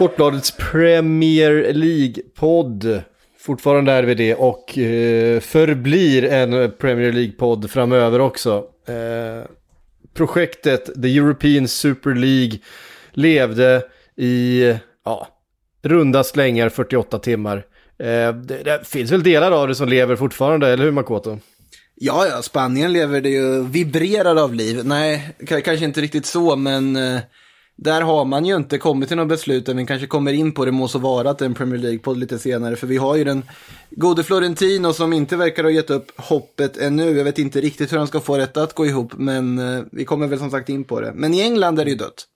Sportbladets 0.00 0.50
Premier 0.50 1.72
League-podd. 1.72 3.02
Fortfarande 3.38 3.92
är 3.92 4.02
vi 4.02 4.14
det 4.14 4.34
och 4.34 4.78
eh, 4.78 5.40
förblir 5.40 6.24
en 6.24 6.72
Premier 6.78 7.12
League-podd 7.12 7.70
framöver 7.70 8.20
också. 8.20 8.64
Eh, 8.88 9.50
projektet 10.14 11.02
The 11.02 11.16
European 11.16 11.68
Super 11.68 12.14
League 12.14 12.58
levde 13.12 13.82
i 14.16 14.62
ja, 15.04 15.28
runda 15.82 16.24
slängar 16.24 16.68
48 16.68 17.18
timmar. 17.18 17.56
Eh, 17.98 18.34
det, 18.34 18.62
det 18.64 18.80
finns 18.84 19.12
väl 19.12 19.22
delar 19.22 19.52
av 19.52 19.68
det 19.68 19.74
som 19.74 19.88
lever 19.88 20.16
fortfarande, 20.16 20.68
eller 20.68 20.84
hur 20.84 20.92
Makoto? 20.92 21.38
Ja, 21.94 22.26
ja, 22.26 22.42
Spanien 22.42 22.92
lever 22.92 23.20
det 23.20 23.30
ju, 23.30 23.64
vibrerar 23.64 24.36
av 24.36 24.54
liv. 24.54 24.80
Nej, 24.84 25.34
kanske 25.46 25.84
inte 25.84 26.00
riktigt 26.00 26.26
så, 26.26 26.56
men 26.56 26.96
eh, 26.96 27.20
där 27.82 28.02
har 28.02 28.24
man 28.24 28.44
ju 28.44 28.56
inte 28.56 28.78
kommit 28.78 29.08
till 29.08 29.16
något 29.16 29.28
beslut. 29.28 29.68
Vi 29.68 29.86
kanske 29.86 30.06
kommer 30.06 30.32
in 30.32 30.52
på 30.52 30.64
det, 30.64 30.72
må 30.72 30.88
så 30.88 30.98
vara 30.98 31.30
att 31.30 31.38
det 31.38 31.44
är 31.44 31.46
en 31.46 31.54
Premier 31.54 31.78
League-podd 31.78 32.18
lite 32.18 32.38
senare. 32.38 32.76
För 32.76 32.86
vi 32.86 32.96
har 32.96 33.16
ju 33.16 33.24
den 33.24 33.42
gode 33.90 34.22
Florentino 34.22 34.92
som 34.92 35.12
inte 35.12 35.36
verkar 35.36 35.62
ha 35.62 35.70
gett 35.70 35.90
upp 35.90 36.12
hoppet 36.16 36.76
ännu. 36.76 37.10
Jag 37.10 37.24
vet 37.24 37.38
inte 37.38 37.60
riktigt 37.60 37.92
hur 37.92 37.98
han 37.98 38.06
ska 38.06 38.20
få 38.20 38.36
detta 38.36 38.62
att 38.62 38.74
gå 38.74 38.86
ihop, 38.86 39.12
men 39.16 39.58
eh, 39.58 39.82
vi 39.92 40.04
kommer 40.04 40.26
väl 40.26 40.38
som 40.38 40.50
sagt 40.50 40.68
in 40.68 40.84
på 40.84 41.00
det. 41.00 41.12
Men 41.14 41.34
i 41.34 41.40
England 41.40 41.80
är 41.80 41.84
det 41.84 41.90
ju 41.90 41.96
dött. 41.96 42.26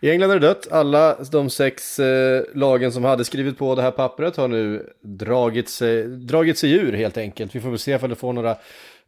I 0.00 0.10
England 0.10 0.30
är 0.30 0.40
det 0.40 0.46
dött. 0.46 0.68
Alla 0.70 1.16
de 1.32 1.50
sex 1.50 1.98
eh, 1.98 2.42
lagen 2.54 2.92
som 2.92 3.04
hade 3.04 3.24
skrivit 3.24 3.58
på 3.58 3.74
det 3.74 3.82
här 3.82 3.90
pappret 3.90 4.36
har 4.36 4.48
nu 4.48 4.86
dragit 5.02 5.68
sig, 5.68 6.00
eh, 6.00 6.06
dragit 6.06 6.58
sig 6.58 6.72
ur 6.72 6.92
helt 6.92 7.18
enkelt. 7.18 7.54
Vi 7.54 7.60
får 7.60 7.70
väl 7.70 7.78
se 7.78 7.94
ifall 7.94 8.10
det 8.10 8.16
får 8.16 8.32
några 8.32 8.56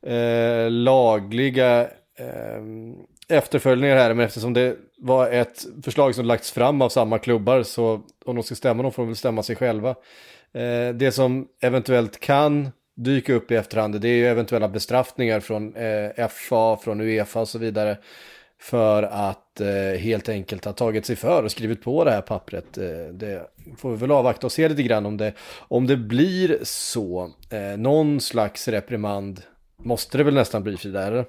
eh, 0.06 0.70
lagliga 0.70 1.81
eh, 2.19 2.62
efterföljningar 3.31 3.97
här. 3.97 4.14
Men 4.14 4.27
eftersom 4.27 4.53
det 4.53 4.77
var 4.98 5.31
ett 5.31 5.67
förslag 5.84 6.14
som 6.14 6.25
lagts 6.25 6.53
fram 6.53 6.83
av 6.83 6.89
samma 6.89 7.19
klubbar 7.19 7.62
så 7.62 8.00
om 8.25 8.37
de 8.37 8.42
ska 8.42 8.55
stämma 8.55 8.83
dem 8.83 8.92
får 8.92 9.03
de 9.03 9.06
väl 9.06 9.17
stämma 9.17 9.42
sig 9.42 9.56
själva. 9.56 9.91
Eh, 10.53 10.95
det 10.95 11.12
som 11.14 11.48
eventuellt 11.61 12.20
kan 12.20 12.69
dyka 12.97 13.34
upp 13.34 13.50
i 13.50 13.55
efterhand 13.55 14.00
det 14.00 14.09
är 14.09 14.14
ju 14.14 14.27
eventuella 14.27 14.69
bestraffningar 14.69 15.41
från 15.41 15.77
eh, 15.77 16.28
FA, 16.28 16.77
från 16.77 17.00
Uefa 17.00 17.41
och 17.41 17.48
så 17.48 17.59
vidare 17.59 17.98
för 18.61 19.03
att 19.03 19.61
eh, 19.61 20.00
helt 20.00 20.28
enkelt 20.28 20.65
ha 20.65 20.72
tagit 20.72 21.06
sig 21.06 21.17
för 21.17 21.42
och 21.42 21.50
skrivit 21.50 21.83
på 21.83 22.05
det 22.05 22.11
här 22.11 22.20
pappret. 22.20 22.78
Eh, 22.78 23.06
det 23.12 23.50
får 23.78 23.91
vi 23.91 23.97
väl 23.97 24.11
avvakta 24.11 24.47
och 24.47 24.53
se 24.53 24.69
lite 24.69 24.83
grann 24.83 25.06
om 25.06 25.17
det, 25.17 25.33
om 25.59 25.87
det 25.87 25.97
blir 25.97 26.59
så. 26.62 27.31
Eh, 27.50 27.78
någon 27.78 28.20
slags 28.20 28.69
reprimand 28.69 29.41
måste 29.77 30.19
det 30.19 30.25
väl 30.25 30.34
nästan 30.34 30.62
bli 30.62 30.77
Frida, 30.77 31.06
eller? 31.06 31.25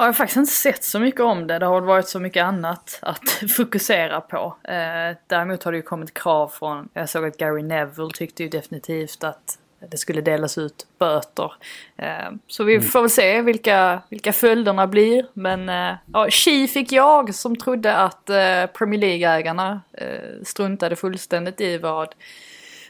Jag 0.00 0.04
har 0.04 0.12
faktiskt 0.12 0.36
inte 0.36 0.52
sett 0.52 0.84
så 0.84 1.00
mycket 1.00 1.20
om 1.20 1.46
det. 1.46 1.58
Det 1.58 1.66
har 1.66 1.80
varit 1.80 2.08
så 2.08 2.20
mycket 2.20 2.44
annat 2.44 2.98
att 3.02 3.28
fokusera 3.56 4.20
på. 4.20 4.56
Eh, 4.64 5.16
däremot 5.26 5.62
har 5.62 5.72
det 5.72 5.78
ju 5.78 5.82
kommit 5.82 6.14
krav 6.14 6.48
från, 6.48 6.88
jag 6.92 7.08
såg 7.08 7.24
att 7.24 7.36
Gary 7.36 7.62
Neville 7.62 8.10
tyckte 8.14 8.42
ju 8.42 8.48
definitivt 8.48 9.24
att 9.24 9.58
det 9.90 9.96
skulle 9.96 10.20
delas 10.20 10.58
ut 10.58 10.86
böter. 10.98 11.52
Eh, 11.96 12.30
så 12.46 12.64
vi 12.64 12.80
får 12.80 13.00
väl 13.00 13.10
se 13.10 13.42
vilka, 13.42 14.02
vilka 14.08 14.32
följderna 14.32 14.86
blir. 14.86 15.26
Men 15.32 15.68
eh, 15.68 15.96
ja, 16.12 16.30
tji 16.30 16.68
fick 16.68 16.92
jag 16.92 17.34
som 17.34 17.56
trodde 17.56 17.96
att 17.96 18.30
eh, 18.30 18.66
Premier 18.66 19.00
League-ägarna 19.00 19.80
struntade 20.44 20.96
fullständigt 20.96 21.60
i 21.60 21.78
vad 21.78 22.14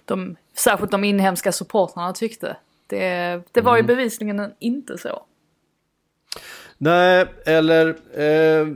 de, 0.04 0.36
särskilt 0.54 0.90
de 0.90 1.04
inhemska 1.04 1.52
supportrarna 1.52 2.12
tyckte. 2.12 2.56
Det, 2.86 3.40
det 3.52 3.60
var 3.60 3.76
ju 3.76 3.82
bevisligen 3.82 4.52
inte 4.58 4.98
så. 4.98 5.22
Nej, 6.78 7.26
eller... 7.44 7.96
Eh, 8.14 8.66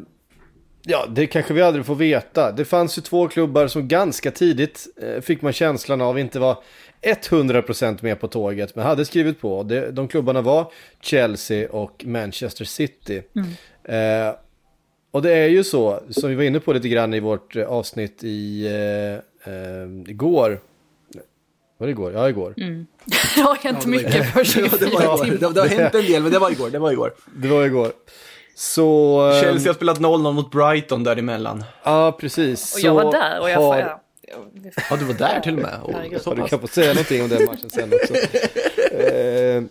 ja, 0.85 1.07
det 1.09 1.27
kanske 1.27 1.55
vi 1.55 1.63
aldrig 1.63 1.87
får 1.87 1.95
veta. 1.95 2.53
Det 2.53 2.65
fanns 2.65 2.99
ju 2.99 3.03
två 3.03 3.29
klubbar 3.29 3.67
som 3.67 3.89
ganska 3.89 4.31
tidigt 4.31 4.87
eh, 5.03 5.21
fick 5.21 5.43
man 5.43 5.53
känslan 5.53 6.01
av 6.01 6.19
inte 6.19 6.39
var 6.39 6.57
100% 7.03 7.99
med 8.03 8.21
på 8.21 8.29
tåget, 8.29 8.77
men 8.77 8.87
hade 8.87 9.05
skrivit 9.05 9.41
på. 9.41 9.63
Det, 9.63 9.91
de 9.91 10.09
klubbarna 10.09 10.41
var 10.41 10.73
Chelsea 11.01 11.71
och 11.71 12.05
Manchester 12.07 12.65
City. 12.65 13.23
Eh, 13.85 14.35
och 15.11 15.23
det 15.23 15.33
är 15.33 15.49
ju 15.49 15.65
så, 15.65 16.01
som 16.11 16.31
vi 16.31 16.37
var 16.37 16.43
inne 16.43 16.61
på 16.61 16.73
lite 16.73 16.89
grann 16.89 17.15
i 17.15 17.21
vårt 17.21 17.57
eh, 17.57 17.67
avsnitt 17.67 18.25
i 18.25 18.67
eh, 18.67 19.53
eh, 19.55 19.89
igår. 20.07 20.61
Var 21.83 21.87
det 21.87 21.91
igår? 21.93 22.13
Ja, 22.13 22.29
igår. 22.29 22.55
Det 23.37 23.41
har 23.41 23.55
hänt 23.55 23.87
mycket 23.87 24.33
på 24.35 24.39
Ja, 24.41 24.45
24 24.45 24.77
det, 24.81 24.87
var. 24.87 25.27
Det, 25.41 25.55
det 25.55 25.61
har 25.61 25.69
hänt 25.69 25.95
en 25.95 26.05
del, 26.05 26.23
men 26.23 26.33
det 26.33 26.39
var 26.39 26.51
igår. 26.51 26.71
Det 26.71 26.79
var 26.79 26.93
igår. 26.93 27.15
Det 27.37 27.49
var 27.49 27.65
igår. 27.65 27.93
Så... 28.55 29.31
eh, 29.31 29.41
Chelsea 29.41 29.69
har 29.69 29.75
spelat 29.75 29.99
0-0 30.01 30.33
mot 30.33 30.51
Brighton 30.51 31.05
däremellan. 31.05 31.65
Ja, 31.83 32.17
precis. 32.21 32.75
Och 32.75 32.81
jag 32.81 32.95
var 32.95 33.13
där 33.13 33.41
och 33.41 33.51
jag 33.51 33.61
har-. 33.61 33.97
Ja, 34.91 34.97
du 34.99 35.05
var 35.05 35.15
där 35.15 35.41
till 35.41 35.53
och 35.55 35.63
med. 35.63 35.79
Oh, 35.83 36.19
så 36.19 36.35
du 36.35 36.43
kan 36.43 36.61
få 36.61 36.67
säga 36.67 36.89
någonting 36.93 37.23
om 37.23 37.29
den 37.29 37.45
matchen 37.45 37.71
sen 37.71 37.93
också. 37.93 38.15
Eh, 38.93 39.63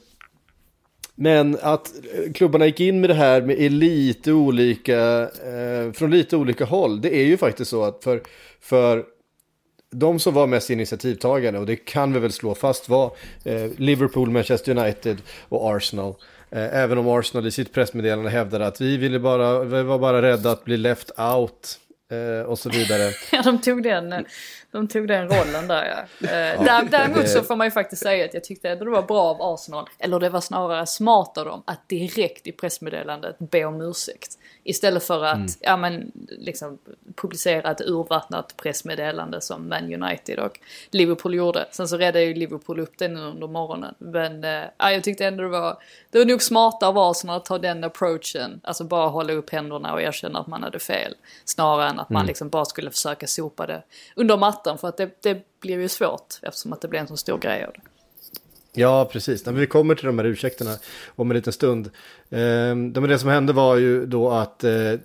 Men 1.15 1.57
att 1.61 1.91
klubbarna 2.35 2.65
gick 2.65 2.79
in 2.79 3.01
med 3.01 3.09
det 3.09 3.13
här 3.13 3.41
med 3.41 3.71
lite 3.71 4.31
olika, 4.31 5.21
eh, 5.21 5.91
från 5.93 6.11
lite 6.11 6.37
olika 6.37 6.65
håll. 6.65 7.01
Det 7.01 7.15
är 7.15 7.23
ju 7.25 7.37
faktiskt 7.37 7.71
så 7.71 7.83
att 7.83 8.03
för, 8.03 8.21
för 8.61 9.03
de 9.91 10.19
som 10.19 10.33
var 10.33 10.47
mest 10.47 10.69
initiativtagande, 10.69 11.59
och 11.59 11.65
det 11.65 11.75
kan 11.75 12.13
vi 12.13 12.19
väl 12.19 12.31
slå 12.31 12.55
fast 12.55 12.89
var 12.89 13.11
eh, 13.43 13.65
Liverpool, 13.77 14.29
Manchester 14.29 14.77
United 14.77 15.21
och 15.49 15.75
Arsenal. 15.75 16.15
Eh, 16.49 16.75
även 16.75 16.97
om 16.97 17.07
Arsenal 17.07 17.47
i 17.47 17.51
sitt 17.51 17.73
pressmeddelande 17.73 18.29
hävdade 18.29 18.67
att 18.67 18.81
vi, 18.81 18.97
ville 18.97 19.19
bara, 19.19 19.63
vi 19.63 19.83
var 19.83 19.99
bara 19.99 20.21
rädda 20.21 20.51
att 20.51 20.65
bli 20.65 20.77
left 20.77 21.11
out 21.19 21.79
och 22.45 22.59
så 22.59 22.69
vidare. 22.69 23.11
Ja, 23.31 23.41
de 23.41 23.61
tog 23.61 23.83
den, 23.83 24.25
de 24.71 24.87
tog 24.87 25.07
den 25.07 25.29
rollen 25.29 25.67
där 25.67 25.85
ja. 25.85 26.27
Eh, 26.27 26.63
där, 26.63 26.83
däremot 26.91 27.29
så 27.29 27.43
får 27.43 27.55
man 27.55 27.67
ju 27.67 27.71
faktiskt 27.71 28.03
säga 28.03 28.25
att 28.25 28.33
jag 28.33 28.43
tyckte 28.43 28.69
ändå 28.69 28.85
det 28.85 28.91
var 28.91 29.01
bra 29.01 29.21
av 29.21 29.41
Arsenal, 29.41 29.89
eller 29.99 30.19
det 30.19 30.29
var 30.29 30.41
snarare 30.41 30.85
smart 30.85 31.37
av 31.37 31.45
dem, 31.45 31.63
att 31.65 31.89
direkt 31.89 32.47
i 32.47 32.51
pressmeddelandet 32.51 33.35
be 33.39 33.65
om 33.65 33.81
ursäkt. 33.81 34.37
Istället 34.63 35.03
för 35.03 35.23
att, 35.23 35.57
ja 35.59 35.77
men, 35.77 36.11
liksom 36.29 36.77
publicera 37.15 37.71
ett 37.71 37.81
urvattnat 37.81 38.57
pressmeddelande 38.57 39.41
som 39.41 39.69
Man 39.69 40.03
United 40.03 40.39
och 40.39 40.59
Liverpool 40.91 41.35
gjorde. 41.35 41.67
Sen 41.71 41.87
så 41.87 41.97
räddade 41.97 42.25
ju 42.25 42.33
Liverpool 42.33 42.79
upp 42.79 42.97
det 42.97 43.07
nu 43.07 43.19
under 43.19 43.47
morgonen. 43.47 43.95
Men 43.97 44.43
eh, 44.43 44.63
ja, 44.77 44.91
jag 44.91 45.03
tyckte 45.03 45.25
ändå 45.25 45.43
det 45.43 45.49
var, 45.49 45.77
det 46.09 46.17
var 46.17 46.25
nog 46.25 46.41
smartare 46.41 46.89
av 46.89 46.97
Arsenal 46.97 47.37
att 47.37 47.45
ta 47.45 47.57
den 47.57 47.83
approachen. 47.83 48.61
Alltså 48.63 48.83
bara 48.83 49.07
hålla 49.07 49.33
upp 49.33 49.49
händerna 49.49 49.93
och 49.93 50.01
erkänna 50.01 50.39
att 50.39 50.47
man 50.47 50.63
hade 50.63 50.79
fel. 50.79 51.15
Snarare 51.45 51.89
än 51.89 51.99
att 52.01 52.09
man 52.09 52.25
liksom 52.25 52.49
bara 52.49 52.65
skulle 52.65 52.91
försöka 52.91 53.27
sopa 53.27 53.67
det 53.67 53.83
under 54.15 54.37
mattan. 54.37 54.77
För 54.77 54.87
att 54.87 54.97
det, 54.97 55.21
det 55.21 55.43
blir 55.59 55.79
ju 55.79 55.87
svårt 55.87 56.39
eftersom 56.41 56.73
att 56.73 56.81
det 56.81 56.87
blir 56.87 56.99
en 56.99 57.07
så 57.07 57.17
stor 57.17 57.37
grej 57.37 57.63
av 57.63 57.73
det. 57.73 57.81
Ja, 58.73 59.09
precis. 59.11 59.47
Vi 59.47 59.67
kommer 59.67 59.95
till 59.95 60.05
de 60.05 60.19
här 60.19 60.25
ursäkterna 60.25 60.75
om 61.15 61.31
en 61.31 61.37
liten 61.37 61.53
stund. 61.53 61.87
Eh, 62.29 62.39
det, 62.39 63.01
men 63.01 63.03
det 63.03 63.19
som 63.19 63.29
hände 63.29 63.53
var 63.53 63.75
ju 63.75 64.05
då 64.05 64.29
att 64.29 64.63
eh, 64.63 64.91
eh, 64.91 64.97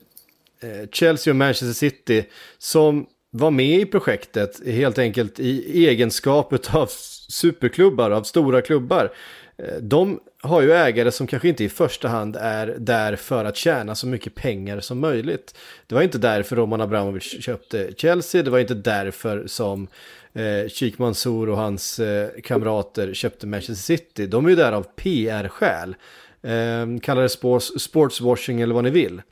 Chelsea 0.93 1.31
och 1.31 1.37
Manchester 1.37 1.73
City 1.73 2.25
som 2.59 3.07
var 3.31 3.51
med 3.51 3.81
i 3.81 3.87
projektet 3.87 4.67
helt 4.67 4.99
enkelt 4.99 5.41
i 5.41 5.87
egenskap 5.87 6.75
av 6.75 6.87
superklubbar, 7.29 8.11
av 8.11 8.23
stora 8.23 8.63
klubbar. 8.63 9.13
Eh, 9.59 9.77
de 9.81 10.21
har 10.43 10.63
ju 10.63 10.73
ägare 10.73 11.13
som 11.13 11.27
kanske 11.27 11.49
inte 11.49 11.65
i 11.65 11.69
första 11.69 12.09
hand 12.09 12.37
är 12.41 12.67
där 12.79 13.17
för 13.17 13.45
att 13.45 13.57
tjäna 13.57 13.95
så 13.95 14.07
mycket 14.07 14.35
pengar 14.35 14.81
som 14.81 15.01
möjligt. 15.01 15.55
Det 15.87 15.95
var 15.95 16.03
inte 16.03 16.19
därför 16.19 16.57
Roman 16.57 16.81
Abramovic 16.81 17.45
köpte 17.45 17.91
Chelsea, 17.97 18.43
det 18.43 18.51
var 18.51 18.59
inte 18.59 18.75
därför 18.75 19.47
som 19.47 19.89
eh, 20.33 20.69
Sheikh 20.69 21.01
Mansour 21.01 21.49
och 21.49 21.57
hans 21.57 21.99
eh, 21.99 22.29
kamrater 22.43 23.15
köpte 23.15 23.47
Manchester 23.47 23.75
City. 23.75 24.27
De 24.27 24.45
är 24.45 24.51
ju 24.51 24.57
där 24.57 24.73
av 24.73 24.83
PR-skäl. 24.83 25.97
Eh, 26.43 27.01
kallar 27.03 27.23
det 27.23 27.29
sports, 27.29 27.73
sportswashing 27.79 28.61
eller 28.61 28.75
vad 28.75 28.85
ni 28.85 28.91
vill. 28.91 29.23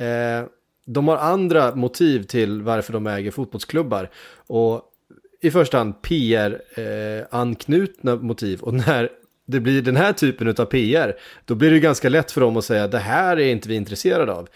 Eh, 0.00 0.42
de 0.86 1.08
har 1.08 1.16
andra 1.16 1.74
motiv 1.74 2.22
till 2.22 2.62
varför 2.62 2.92
de 2.92 3.06
äger 3.06 3.30
fotbollsklubbar. 3.30 4.10
Och 4.36 4.82
i 5.40 5.50
första 5.50 5.78
hand 5.78 6.02
PR-anknutna 6.02 8.12
eh, 8.12 8.20
motiv. 8.20 8.60
Och 8.60 8.74
när 8.74 9.10
det 9.46 9.60
blir 9.60 9.82
den 9.82 9.96
här 9.96 10.12
typen 10.12 10.48
av 10.48 10.64
PR, 10.64 11.16
då 11.44 11.54
blir 11.54 11.70
det 11.70 11.80
ganska 11.80 12.08
lätt 12.08 12.32
för 12.32 12.40
dem 12.40 12.56
att 12.56 12.64
säga 12.64 12.88
det 12.88 12.98
här 12.98 13.36
är 13.36 13.46
inte 13.46 13.68
vi 13.68 13.74
intresserade 13.74 14.32
av. 14.32 14.48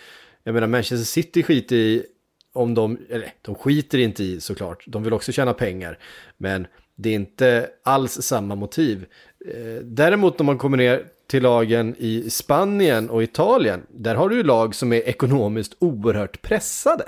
Jag 0.45 0.55
menar 0.55 0.67
Manchester 0.67 1.05
City 1.05 1.43
skiter 1.43 1.77
i 1.77 2.07
om 2.53 2.75
de, 2.75 2.99
eller 3.11 3.33
de 3.43 3.55
skiter 3.55 3.99
inte 3.99 4.25
i 4.25 4.41
såklart, 4.41 4.85
de 4.87 5.03
vill 5.03 5.13
också 5.13 5.33
tjäna 5.33 5.55
pengar. 5.55 5.99
Men 6.37 6.67
det 6.97 7.11
är 7.11 7.15
inte 7.15 7.71
alls 7.83 8.13
samma 8.13 8.55
motiv. 8.55 9.07
Eh, 9.47 9.83
däremot 9.83 10.39
när 10.39 10.45
man 10.45 10.59
kommer 10.59 10.77
ner 10.77 11.05
till 11.27 11.43
lagen 11.43 11.95
i 11.99 12.31
Spanien 12.31 13.11
och 13.11 13.23
Italien, 13.23 13.83
där 13.89 14.15
har 14.15 14.29
du 14.29 14.37
ju 14.37 14.43
lag 14.43 14.75
som 14.75 14.93
är 14.93 15.09
ekonomiskt 15.09 15.77
oerhört 15.79 16.43
pressade. 16.43 17.05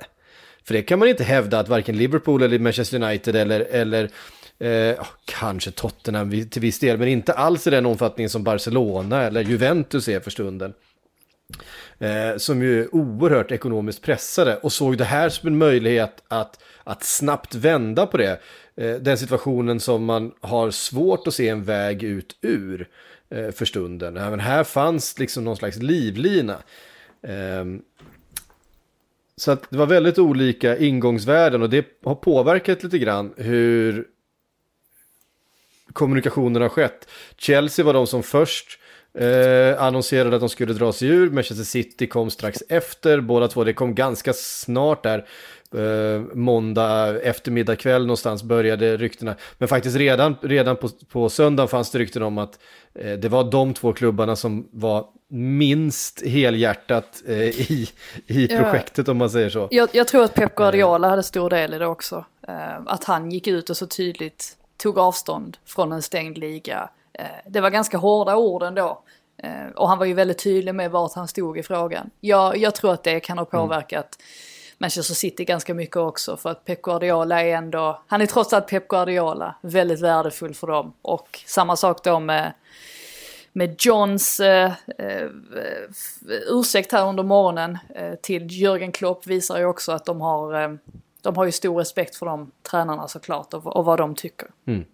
För 0.65 0.75
det 0.75 0.83
kan 0.83 0.99
man 0.99 1.09
inte 1.09 1.25
hävda 1.25 1.59
att 1.59 1.69
varken 1.69 1.97
Liverpool 1.97 2.43
eller 2.43 2.59
Manchester 2.59 3.03
United 3.03 3.37
eller, 3.37 3.61
eller 3.61 4.11
eh, 4.63 5.07
kanske 5.25 5.71
Tottenham 5.71 6.49
till 6.51 6.63
viss 6.63 6.79
del, 6.79 6.99
men 6.99 7.09
inte 7.09 7.33
alls 7.33 7.67
i 7.67 7.71
den 7.71 7.87
omfattningen 7.87 8.31
som 8.31 8.45
Barcelona 8.45 9.23
eller 9.23 9.45
Juventus 9.45 10.09
är 10.09 10.21
för 10.21 10.31
stunden. 10.31 10.75
Eh, 11.99 12.37
som 12.37 12.63
ju 12.63 12.81
är 12.81 12.95
oerhört 12.95 13.51
ekonomiskt 13.51 14.03
pressade 14.03 14.57
och 14.57 14.73
såg 14.73 14.99
det 14.99 15.05
här 15.05 15.29
som 15.29 15.47
en 15.47 15.59
möjlighet 15.59 16.23
att, 16.29 16.63
att 16.85 17.05
snabbt 17.05 17.55
vända 17.55 18.07
på 18.07 18.17
det. 18.17 18.41
Eh, 18.77 18.95
den 18.95 19.19
situationen 19.19 19.81
som 19.81 20.05
man 20.05 20.33
har 20.41 20.71
svårt 20.71 21.27
att 21.27 21.35
se 21.35 21.49
en 21.49 21.65
väg 21.65 22.03
ut 22.03 22.37
ur 22.41 22.89
eh, 23.31 23.51
för 23.51 23.65
stunden. 23.65 24.17
Även 24.17 24.41
här 24.41 24.65
fanns 24.65 25.19
liksom 25.19 25.45
någon 25.45 25.57
slags 25.57 25.77
livlina. 25.77 26.57
Ehm, 27.23 27.83
så 29.37 29.51
att 29.51 29.71
det 29.71 29.77
var 29.77 29.87
väldigt 29.87 30.19
olika 30.19 30.79
ingångsvärden 30.79 31.63
och 31.63 31.71
det 31.71 31.87
har 32.05 32.15
påverkat 32.15 32.83
lite 32.83 32.99
grann 32.99 33.35
hur 33.37 34.07
kommunikationen 35.93 36.63
har 36.63 36.69
skett. 36.69 37.09
Chelsea 37.37 37.85
var 37.85 37.93
de 37.93 38.07
som 38.07 38.23
först 38.23 38.79
eh, 39.19 39.83
annonserade 39.83 40.37
att 40.37 40.43
de 40.43 40.49
skulle 40.49 40.73
dra 40.73 40.93
sig 40.93 41.09
ur. 41.09 41.31
Manchester 41.31 41.65
City 41.65 42.07
kom 42.07 42.31
strax 42.31 42.63
efter. 42.69 43.21
Båda 43.21 43.49
två, 43.49 43.65
det 43.65 43.73
kom 43.73 43.95
ganska 43.95 44.33
snart 44.33 45.03
där. 45.03 45.27
Eh, 45.75 46.21
måndag 46.35 47.21
eftermiddag 47.23 47.77
kväll 47.77 48.03
någonstans 48.03 48.43
började 48.43 48.97
ryktena. 48.97 49.35
Men 49.59 49.69
faktiskt 49.69 49.97
redan, 49.97 50.37
redan 50.41 50.77
på, 50.77 50.89
på 50.89 51.29
söndagen 51.29 51.69
fanns 51.69 51.91
det 51.91 51.99
rykten 51.99 52.23
om 52.23 52.39
att 52.39 52.59
eh, 52.95 53.13
det 53.13 53.29
var 53.29 53.51
de 53.51 53.75
två 53.75 53.93
klubbarna 53.93 54.37
som 54.37 54.69
var 54.73 55.07
minst 55.29 56.27
helhjärtat 56.27 57.23
eh, 57.27 57.37
i, 57.43 57.89
i 58.27 58.49
projektet 58.49 59.09
om 59.09 59.17
man 59.17 59.31
säger 59.31 59.51
så. 59.51 59.69
Jag, 59.71 59.89
jag, 59.93 60.09
tror 60.09 60.25
att 60.25 60.35
Pep 60.35 60.55
Guardiola 60.55 61.09
hade 61.09 61.23
stor 61.23 61.51
del 61.51 61.75
i 61.75 61.79
det 61.79 61.87
också. 61.87 62.25
Eh, 62.49 62.81
att 62.87 63.05
han 63.05 63.31
gick 63.31 63.47
ut 63.47 63.71
och 63.71 63.77
så 63.77 63.87
tydligt 63.87 64.57
tog 64.83 64.99
avstånd 64.99 65.57
från 65.65 65.93
en 65.93 66.03
stängd 66.03 66.39
liga. 66.39 66.89
Eh, 67.13 67.27
det 67.47 67.61
var 67.61 67.71
ganska 67.71 67.99
hårda 67.99 68.37
ord 68.37 68.63
ändå. 68.63 69.03
Eh, 69.37 69.67
och 69.77 69.89
han 69.89 69.99
var 69.99 70.07
ju 70.07 70.15
väldigt 70.15 70.43
tydlig 70.43 70.75
med 70.75 70.91
vart 70.91 71.15
han 71.15 71.29
stod 71.29 71.59
i 71.59 71.63
frågan. 71.63 72.11
Jag, 72.21 72.57
jag 72.57 72.75
tror 72.75 72.93
att 72.93 73.03
det 73.03 73.21
kan 73.21 73.39
ha 73.39 73.47
mm. 73.53 73.63
påverkat 73.63 74.17
mm. 74.19 74.27
Manchester 74.79 75.15
City 75.15 75.45
ganska 75.45 75.75
mycket 75.75 75.97
också 75.97 76.37
för 76.37 76.51
att 76.51 76.65
Pep 76.65 76.83
Guardiola 76.83 77.43
är 77.43 77.57
ändå, 77.57 78.03
han 78.07 78.21
är 78.21 78.27
trots 78.27 78.53
allt 78.53 78.67
Pep 78.67 78.89
Guardiola, 78.89 79.55
väldigt 79.61 80.01
värdefull 80.01 80.55
för 80.55 80.67
dem. 80.67 80.93
Och 81.03 81.41
samma 81.47 81.77
sak 81.77 82.05
då 82.05 82.21
med, 82.21 82.53
med 83.53 83.77
Johns 83.79 84.41
eh, 84.41 84.73
eh, 84.99 85.29
ursäkt 86.49 86.93
här 86.93 87.09
under 87.09 87.23
morgonen 87.23 87.79
eh, 87.95 88.15
till 88.15 88.43
Jürgen 88.43 88.93
Klopp 88.93 89.27
visar 89.27 89.59
ju 89.59 89.65
också 89.65 89.93
att 89.93 90.05
de 90.05 90.21
har, 90.21 90.79
de 91.23 91.37
har 91.37 91.45
ju 91.45 91.53
stor 91.53 91.79
respekt 91.79 92.17
för 92.17 92.27
de 92.27 92.51
tränarna 92.71 93.09
såklart 93.09 93.55
och, 93.55 93.77
och 93.77 93.85
vad 93.85 93.99
de 93.99 94.15
tycker. 94.15 94.49
Mm. 94.67 94.85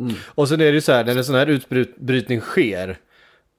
Mm. 0.00 0.14
Och 0.26 0.48
sen 0.48 0.60
är 0.60 0.64
det 0.64 0.70
ju 0.70 0.80
så 0.80 0.92
här, 0.92 1.04
när 1.04 1.16
en 1.16 1.24
sån 1.24 1.34
här 1.34 1.46
utbrytning 1.46 2.40
sker, 2.40 2.98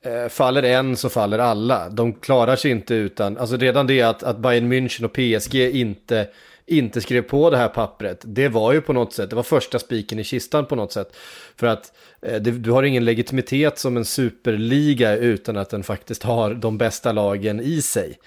eh, 0.06 0.30
faller 0.30 0.64
en 0.64 0.98
så 0.98 1.10
faller 1.10 1.40
alla. 1.40 1.90
De 1.90 2.14
klarar 2.14 2.56
sig 2.56 2.72
inte 2.72 2.96
utan, 2.96 3.38
alltså 3.38 3.58
redan 3.58 3.88
det 3.88 4.02
att, 4.02 4.24
att 4.24 4.38
Bayern 4.38 4.74
München 4.74 5.06
och 5.06 5.14
PSG 5.14 5.56
inte, 5.56 6.28
inte 6.66 7.02
skrev 7.02 7.22
på 7.22 7.50
det 7.50 7.58
här 7.58 7.68
pappret, 7.68 8.22
det 8.24 8.48
var 8.48 8.74
ju 8.74 8.82
på 8.82 8.94
något 8.94 9.14
sätt, 9.14 9.30
det 9.30 9.36
var 9.36 9.44
första 9.44 9.80
spiken 9.80 10.20
i 10.20 10.24
kistan 10.24 10.66
på 10.66 10.76
något 10.76 10.92
sätt. 10.92 11.16
För 11.56 11.68
att 11.68 11.94
eh, 12.22 12.42
det, 12.42 12.52
du 12.52 12.72
har 12.72 12.84
ingen 12.84 13.06
legitimitet 13.06 13.80
som 13.80 13.98
en 13.98 14.06
superliga 14.06 15.16
utan 15.16 15.58
att 15.58 15.70
den 15.70 15.84
faktiskt 15.84 16.24
har 16.24 16.54
de 16.54 16.78
bästa 16.78 17.12
lagen 17.12 17.60
i 17.60 17.82
sig. 17.82 18.20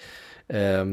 Eh, 0.49 0.85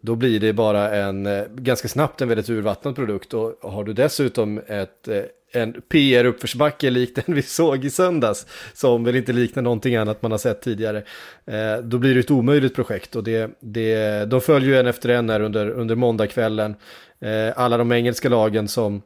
då 0.00 0.14
blir 0.14 0.40
det 0.40 0.52
bara 0.52 0.90
en, 0.90 1.26
eh, 1.26 1.44
ganska 1.54 1.88
snabbt 1.88 2.20
en 2.20 2.28
väldigt 2.28 2.48
urvattnad 2.48 2.96
produkt 2.96 3.34
och 3.34 3.70
har 3.70 3.84
du 3.84 3.92
dessutom 3.92 4.60
ett 4.66 5.08
eh, 5.08 5.22
en 5.52 5.72
PR-uppförsbacke 5.72 6.90
likt 6.90 7.26
den 7.26 7.34
vi 7.34 7.42
såg 7.42 7.84
i 7.84 7.90
söndags, 7.90 8.46
som 8.74 9.04
väl 9.04 9.16
inte 9.16 9.32
liknar 9.32 9.62
någonting 9.62 9.96
annat 9.96 10.22
man 10.22 10.30
har 10.30 10.38
sett 10.38 10.62
tidigare, 10.62 11.02
eh, 11.46 11.76
då 11.82 11.98
blir 11.98 12.14
det 12.14 12.20
ett 12.20 12.30
omöjligt 12.30 12.74
projekt. 12.74 13.16
Och 13.16 13.24
det, 13.24 13.50
det, 13.60 14.24
de 14.24 14.40
följer 14.40 14.68
ju 14.68 14.78
en 14.78 14.86
efter 14.86 15.08
en 15.08 15.30
här 15.30 15.40
under, 15.40 15.70
under 15.70 15.94
måndagskvällen. 15.94 16.74
Eh, 17.20 17.52
alla 17.56 17.76
de 17.76 17.92
engelska 17.92 18.28
lagen 18.28 18.68
som, 18.68 19.02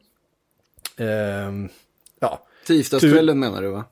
eh, 0.96 1.06
ja. 2.20 2.46
Tisdagskvällen 2.66 3.38
menar 3.38 3.62
du 3.62 3.68
va? 3.68 3.84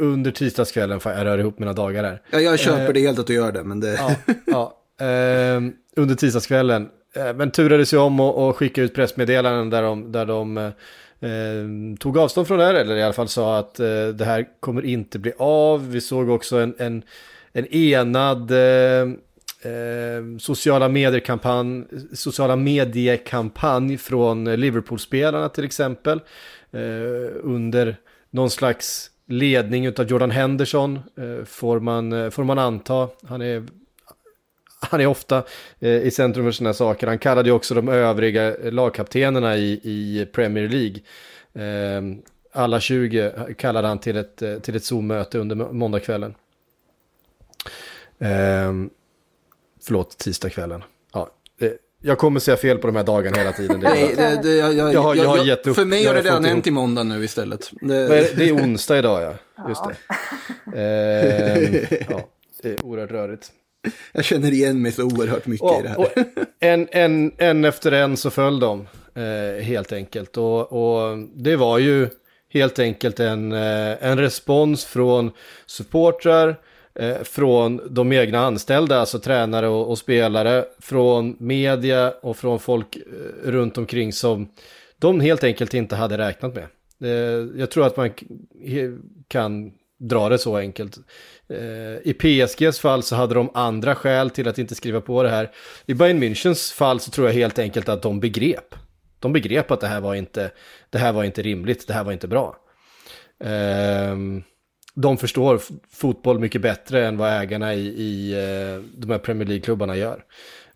Under 0.00 0.30
tisdagskvällen, 0.30 1.00
jag 1.04 1.24
rör 1.24 1.38
ihop 1.38 1.58
mina 1.58 1.72
dagar 1.72 2.04
här. 2.04 2.22
Ja, 2.30 2.40
jag 2.40 2.58
köper 2.58 2.92
det 2.92 3.00
helt 3.00 3.18
att 3.18 3.26
du 3.26 3.34
gör 3.34 3.52
det, 3.52 3.64
men 3.64 3.80
det... 3.80 3.92
Ja, 3.92 4.16
ja. 4.46 4.72
under 5.96 6.14
tisdagskvällen. 6.14 6.88
Eh, 7.14 7.34
men 7.34 7.50
turades 7.50 7.94
ju 7.94 7.98
om 7.98 8.20
och, 8.20 8.56
skicka 8.56 8.82
ut 8.82 8.94
pressmeddelanden 8.94 9.70
där 9.70 9.82
de, 9.82 10.12
där 10.12 10.26
de 10.26 10.56
eh, 10.58 10.64
eh, 11.30 11.96
tog 11.98 12.18
avstånd 12.18 12.46
från 12.46 12.58
det 12.58 12.64
här, 12.64 12.74
eller 12.74 12.96
i 12.96 13.02
alla 13.02 13.12
fall 13.12 13.28
sa 13.28 13.58
att 13.58 13.80
eh, 13.80 14.08
det 14.08 14.24
här 14.24 14.46
kommer 14.60 14.84
inte 14.84 15.18
bli 15.18 15.32
av. 15.38 15.90
Vi 15.90 16.00
såg 16.00 16.30
också 16.30 16.56
en, 16.58 16.74
en, 16.78 17.02
en 17.52 17.66
enad 17.74 18.50
eh, 18.50 19.08
eh 19.62 20.38
sociala 20.38 20.88
mediekampanj, 20.88 21.84
sociala 22.12 22.56
mediekampanj 22.56 23.98
från 23.98 24.44
Liverpool-spelarna 24.44 25.48
till 25.48 25.64
exempel. 25.64 26.20
Eh, 26.72 27.30
under 27.42 27.96
någon 28.30 28.50
slags 28.50 29.10
ledning 29.26 29.88
av 29.88 30.06
Jordan 30.06 30.30
Henderson 30.30 30.96
eh, 30.96 31.44
får, 31.44 31.80
man, 31.80 32.12
eh, 32.12 32.30
får 32.30 32.44
man 32.44 32.58
anta. 32.58 33.08
Han 33.28 33.42
är 33.42 33.66
han 34.90 35.00
är 35.00 35.06
ofta 35.06 35.42
eh, 35.80 35.90
i 35.90 36.10
centrum 36.10 36.44
för 36.44 36.52
sådana 36.52 36.74
saker. 36.74 37.06
Han 37.06 37.18
kallade 37.18 37.48
ju 37.48 37.54
också 37.54 37.74
de 37.74 37.88
övriga 37.88 38.56
lagkaptenerna 38.62 39.56
i, 39.56 39.80
i 39.82 40.26
Premier 40.32 40.68
League. 40.68 41.00
Eh, 41.54 42.02
alla 42.52 42.80
20 42.80 43.32
kallade 43.58 43.88
han 43.88 43.98
till 43.98 44.16
ett, 44.16 44.42
eh, 44.42 44.58
till 44.58 44.76
ett 44.76 44.84
Zoom-möte 44.84 45.38
under 45.38 45.56
måndagskvällen. 45.56 46.34
Eh, 48.18 48.72
förlåt, 49.86 50.18
tisdagskvällen. 50.18 50.84
Ja, 51.12 51.30
eh, 51.60 51.70
jag 52.02 52.18
kommer 52.18 52.40
säga 52.40 52.56
fel 52.56 52.78
på 52.78 52.86
de 52.86 52.96
här 52.96 53.04
dagarna 53.04 53.36
hela 53.36 53.52
tiden. 53.52 53.80
Nej, 53.80 54.14
det, 54.16 54.40
det, 54.42 54.54
jag, 54.54 54.74
jag, 54.74 54.94
jag, 54.94 55.00
har, 55.00 55.14
jag, 55.14 55.28
har 55.28 55.44
gett 55.44 55.66
upp. 55.66 55.76
För 55.76 55.84
mig 55.84 56.04
har 56.04 56.14
det 56.14 56.20
redan 56.20 56.44
hänt 56.44 56.66
i 56.66 56.70
måndag 56.70 57.02
nu 57.02 57.24
istället. 57.24 57.70
Det... 57.80 58.36
det 58.36 58.48
är 58.48 58.54
onsdag 58.54 58.98
idag, 58.98 59.22
ja. 59.22 59.64
Just 59.68 59.82
det. 59.84 59.96
Eh, 60.76 62.06
ja, 62.10 62.28
det 62.62 62.68
är 62.68 62.84
oerhört 62.84 63.10
rörigt. 63.10 63.52
Jag 64.12 64.24
känner 64.24 64.52
igen 64.52 64.82
mig 64.82 64.92
så 64.92 65.04
oerhört 65.04 65.46
mycket 65.46 65.64
och, 65.64 65.80
i 65.80 65.82
det 65.82 65.88
här. 65.88 66.08
en, 66.60 66.88
en, 66.90 67.32
en 67.38 67.64
efter 67.64 67.92
en 67.92 68.16
så 68.16 68.30
föll 68.30 68.60
de, 68.60 68.86
eh, 69.14 69.64
helt 69.64 69.92
enkelt. 69.92 70.36
Och, 70.36 70.72
och, 70.72 71.18
det 71.34 71.56
var 71.56 71.78
ju 71.78 72.08
helt 72.52 72.78
enkelt 72.78 73.20
en, 73.20 73.52
eh, 73.52 74.04
en 74.04 74.18
respons 74.18 74.84
från 74.84 75.30
supportrar, 75.66 76.56
eh, 76.94 77.16
från 77.22 77.80
de 77.90 78.12
egna 78.12 78.38
anställda, 78.38 79.00
alltså 79.00 79.18
tränare 79.18 79.68
och, 79.68 79.90
och, 79.90 79.98
spelare, 79.98 80.64
från 80.78 81.36
media 81.38 82.14
och 82.22 82.36
från 82.36 82.58
folk 82.58 82.96
eh, 82.96 83.02
runt 83.50 83.78
omkring 83.78 84.12
som 84.12 84.48
de 84.98 85.20
helt 85.20 85.44
enkelt 85.44 85.74
inte 85.74 85.96
hade 85.96 86.18
räknat 86.18 86.54
med. 86.54 86.66
Eh, 87.02 87.60
jag 87.60 87.70
tror 87.70 87.86
att 87.86 87.96
man 87.96 88.10
kan 89.28 89.72
dra 89.98 90.28
det 90.28 90.38
så 90.38 90.56
enkelt. 90.56 90.98
Eh, 91.48 92.10
I 92.10 92.14
PSGs 92.18 92.78
fall 92.78 93.02
så 93.02 93.16
hade 93.16 93.34
de 93.34 93.50
andra 93.54 93.94
skäl 93.94 94.30
till 94.30 94.48
att 94.48 94.58
inte 94.58 94.74
skriva 94.74 95.00
på 95.00 95.22
det 95.22 95.28
här. 95.28 95.50
I 95.86 95.94
Bayern 95.94 96.22
Münchens 96.22 96.74
fall 96.74 97.00
så 97.00 97.10
tror 97.10 97.26
jag 97.26 97.34
helt 97.34 97.58
enkelt 97.58 97.88
att 97.88 98.02
de 98.02 98.20
begrep. 98.20 98.74
De 99.20 99.32
begrep 99.32 99.70
att 99.70 99.80
det 99.80 99.86
här 99.86 100.00
var 100.00 100.14
inte, 100.14 100.50
det 100.90 100.98
här 100.98 101.12
var 101.12 101.24
inte 101.24 101.42
rimligt, 101.42 101.86
det 101.86 101.94
här 101.94 102.04
var 102.04 102.12
inte 102.12 102.28
bra. 102.28 102.56
Ehm, 103.44 104.42
de 104.94 105.16
förstår 105.16 105.60
fotboll 105.92 106.38
mycket 106.38 106.60
bättre 106.60 107.06
än 107.06 107.16
vad 107.16 107.32
ägarna 107.32 107.74
i, 107.74 107.86
i 107.86 108.32
eh, 108.32 108.82
de 108.96 109.10
här 109.10 109.18
Premier 109.18 109.48
League-klubbarna 109.48 109.96
gör. 109.96 110.24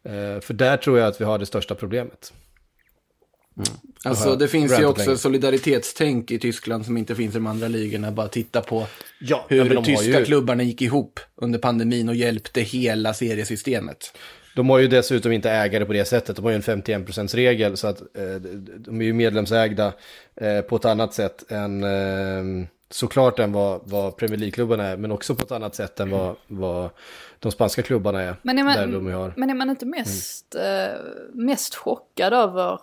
Eh, 0.03 0.41
för 0.41 0.55
där 0.55 0.77
tror 0.77 0.99
jag 0.99 1.09
att 1.09 1.21
vi 1.21 1.25
har 1.25 1.39
det 1.39 1.47
största 1.47 1.75
problemet. 1.75 2.33
Mm. 3.57 3.81
Alltså 4.05 4.37
det 4.37 4.49
finns 4.49 4.81
ju 4.81 4.85
också 4.85 5.17
solidaritetstänk 5.17 6.31
i 6.31 6.39
Tyskland 6.39 6.87
som 6.87 6.97
inte 6.97 7.15
finns 7.15 7.35
i 7.35 7.39
de 7.39 7.47
andra 7.47 7.69
ligorna. 7.69 8.11
Bara 8.11 8.29
titta 8.29 8.61
på 8.61 8.87
ja, 9.21 9.47
hur 9.49 9.75
de 9.75 9.85
tyska 9.85 10.19
ju... 10.19 10.25
klubbarna 10.25 10.63
gick 10.63 10.83
ihop 10.83 11.21
under 11.37 11.59
pandemin 11.59 12.09
och 12.09 12.15
hjälpte 12.15 12.61
hela 12.61 13.15
seriesystemet. 13.15 14.13
De 14.57 14.71
har 14.71 14.79
ju 14.79 14.89
dessutom 14.89 15.33
inte 15.33 15.51
ägare 15.51 15.85
på 15.85 15.93
det 15.93 16.05
sättet. 16.05 16.37
De 16.37 16.45
har 16.45 16.53
ju 16.53 16.57
en 16.57 16.63
51%-regel 16.63 17.77
så 17.77 17.87
att 17.87 18.01
eh, 18.01 18.35
de 18.79 19.01
är 19.01 19.05
ju 19.05 19.13
medlemsägda 19.13 19.93
eh, 20.37 20.61
på 20.61 20.77
ett 20.77 20.85
annat 20.85 21.15
sätt 21.15 21.53
än, 21.53 21.85
eh, 21.85 22.67
såklart 22.91 23.39
än 23.39 23.53
vad, 23.53 23.81
vad 23.85 24.17
Premier 24.17 24.39
League-klubbarna 24.39 24.85
är, 24.85 24.97
men 24.97 25.13
också 25.13 25.35
på 25.35 25.45
ett 25.45 25.53
annat 25.53 25.75
sätt 25.75 26.01
än 26.01 26.11
vad, 26.11 26.37
vad 26.47 26.91
de 27.39 27.53
spanska 27.53 27.83
klubbarna 27.83 28.23
är. 28.23 28.37
Men 28.43 28.59
är 28.59 28.65
man, 28.65 28.77
där 28.77 28.87
de 28.87 29.13
har. 29.13 29.35
men 29.37 29.51
är 29.51 29.55
man 29.55 29.71
inte 29.71 29.87
mest, 29.87 30.55
eh, 30.55 31.01
mest 31.33 31.75
chockad 31.75 32.33
över 32.33 32.81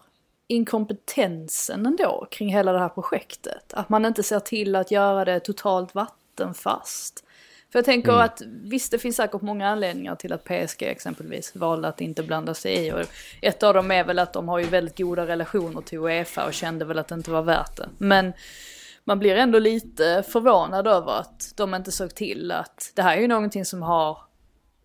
inkompetensen 0.47 1.85
ändå 1.85 2.27
kring 2.31 2.49
hela 2.49 2.71
det 2.71 2.79
här 2.79 2.89
projektet? 2.89 3.73
Att 3.73 3.89
man 3.89 4.05
inte 4.05 4.23
ser 4.23 4.39
till 4.39 4.75
att 4.75 4.91
göra 4.91 5.25
det 5.25 5.39
totalt 5.39 5.95
vattenfast. 5.95 7.23
För 7.71 7.79
jag 7.79 7.85
tänker 7.85 8.11
att 8.11 8.41
visst 8.63 8.91
det 8.91 8.99
finns 8.99 9.15
säkert 9.15 9.41
många 9.41 9.69
anledningar 9.69 10.15
till 10.15 10.33
att 10.33 10.43
PSG 10.43 10.83
exempelvis 10.83 11.55
valde 11.55 11.87
att 11.87 12.01
inte 12.01 12.23
blanda 12.23 12.53
sig 12.53 12.87
i. 12.87 12.91
Och 12.91 13.05
ett 13.41 13.63
av 13.63 13.73
dem 13.73 13.91
är 13.91 14.03
väl 14.03 14.19
att 14.19 14.33
de 14.33 14.47
har 14.47 14.59
ju 14.59 14.65
väldigt 14.65 14.97
goda 14.97 15.27
relationer 15.27 15.81
till 15.81 15.99
Uefa 15.99 16.45
och 16.45 16.53
kände 16.53 16.85
väl 16.85 16.99
att 16.99 17.07
det 17.07 17.15
inte 17.15 17.31
var 17.31 17.41
värt 17.41 17.77
det. 17.77 17.89
Men 17.97 18.33
man 19.03 19.19
blir 19.19 19.35
ändå 19.35 19.59
lite 19.59 20.23
förvånad 20.27 20.87
över 20.87 21.19
att 21.19 21.53
de 21.55 21.75
inte 21.75 21.91
såg 21.91 22.15
till 22.15 22.51
att 22.51 22.91
det 22.95 23.01
här 23.01 23.17
är 23.17 23.21
ju 23.21 23.27
någonting 23.27 23.65
som 23.65 23.81
har 23.81 24.17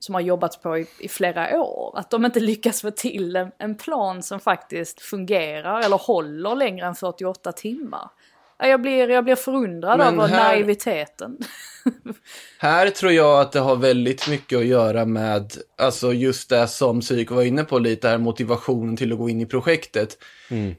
som 0.03 0.15
har 0.15 0.23
jobbats 0.23 0.57
på 0.57 0.79
i, 0.79 0.87
i 0.99 1.09
flera 1.09 1.61
år. 1.63 1.99
Att 1.99 2.11
de 2.11 2.25
inte 2.25 2.41
lyckas 2.41 2.81
få 2.83 2.91
till 2.91 3.37
en, 3.37 3.51
en 3.59 3.75
plan 3.75 4.23
som 4.23 4.41
faktiskt 4.41 5.01
fungerar 5.01 5.81
eller 5.81 5.97
håller 5.97 6.55
längre 6.55 6.87
än 6.87 6.95
48 6.95 7.53
timmar. 7.53 8.11
Ja, 8.59 8.67
Jag 8.67 8.83
blir, 8.83 9.09
jag 9.11 9.25
blir 9.25 9.37
förundrad 9.37 9.99
Men 9.99 10.15
över 10.21 10.29
här- 10.29 10.49
naiviteten. 10.49 11.39
Här 12.59 12.91
tror 12.91 13.13
jag 13.13 13.41
att 13.41 13.53
det 13.53 13.61
har 13.61 13.77
väldigt 13.77 14.29
mycket 14.29 14.59
att 14.59 14.65
göra 14.65 15.05
med, 15.05 15.53
alltså 15.79 16.13
just 16.13 16.51
det 16.51 16.67
som 16.69 17.01
Psyk 17.01 17.31
var 17.31 17.43
inne 17.43 17.65
på 17.65 17.79
lite, 17.79 18.09
här 18.09 18.19
motivationen 18.19 18.97
till 18.97 19.13
att 19.13 19.19
gå 19.19 19.29
in 19.29 19.41
i 19.41 19.47
projektet. 19.47 20.19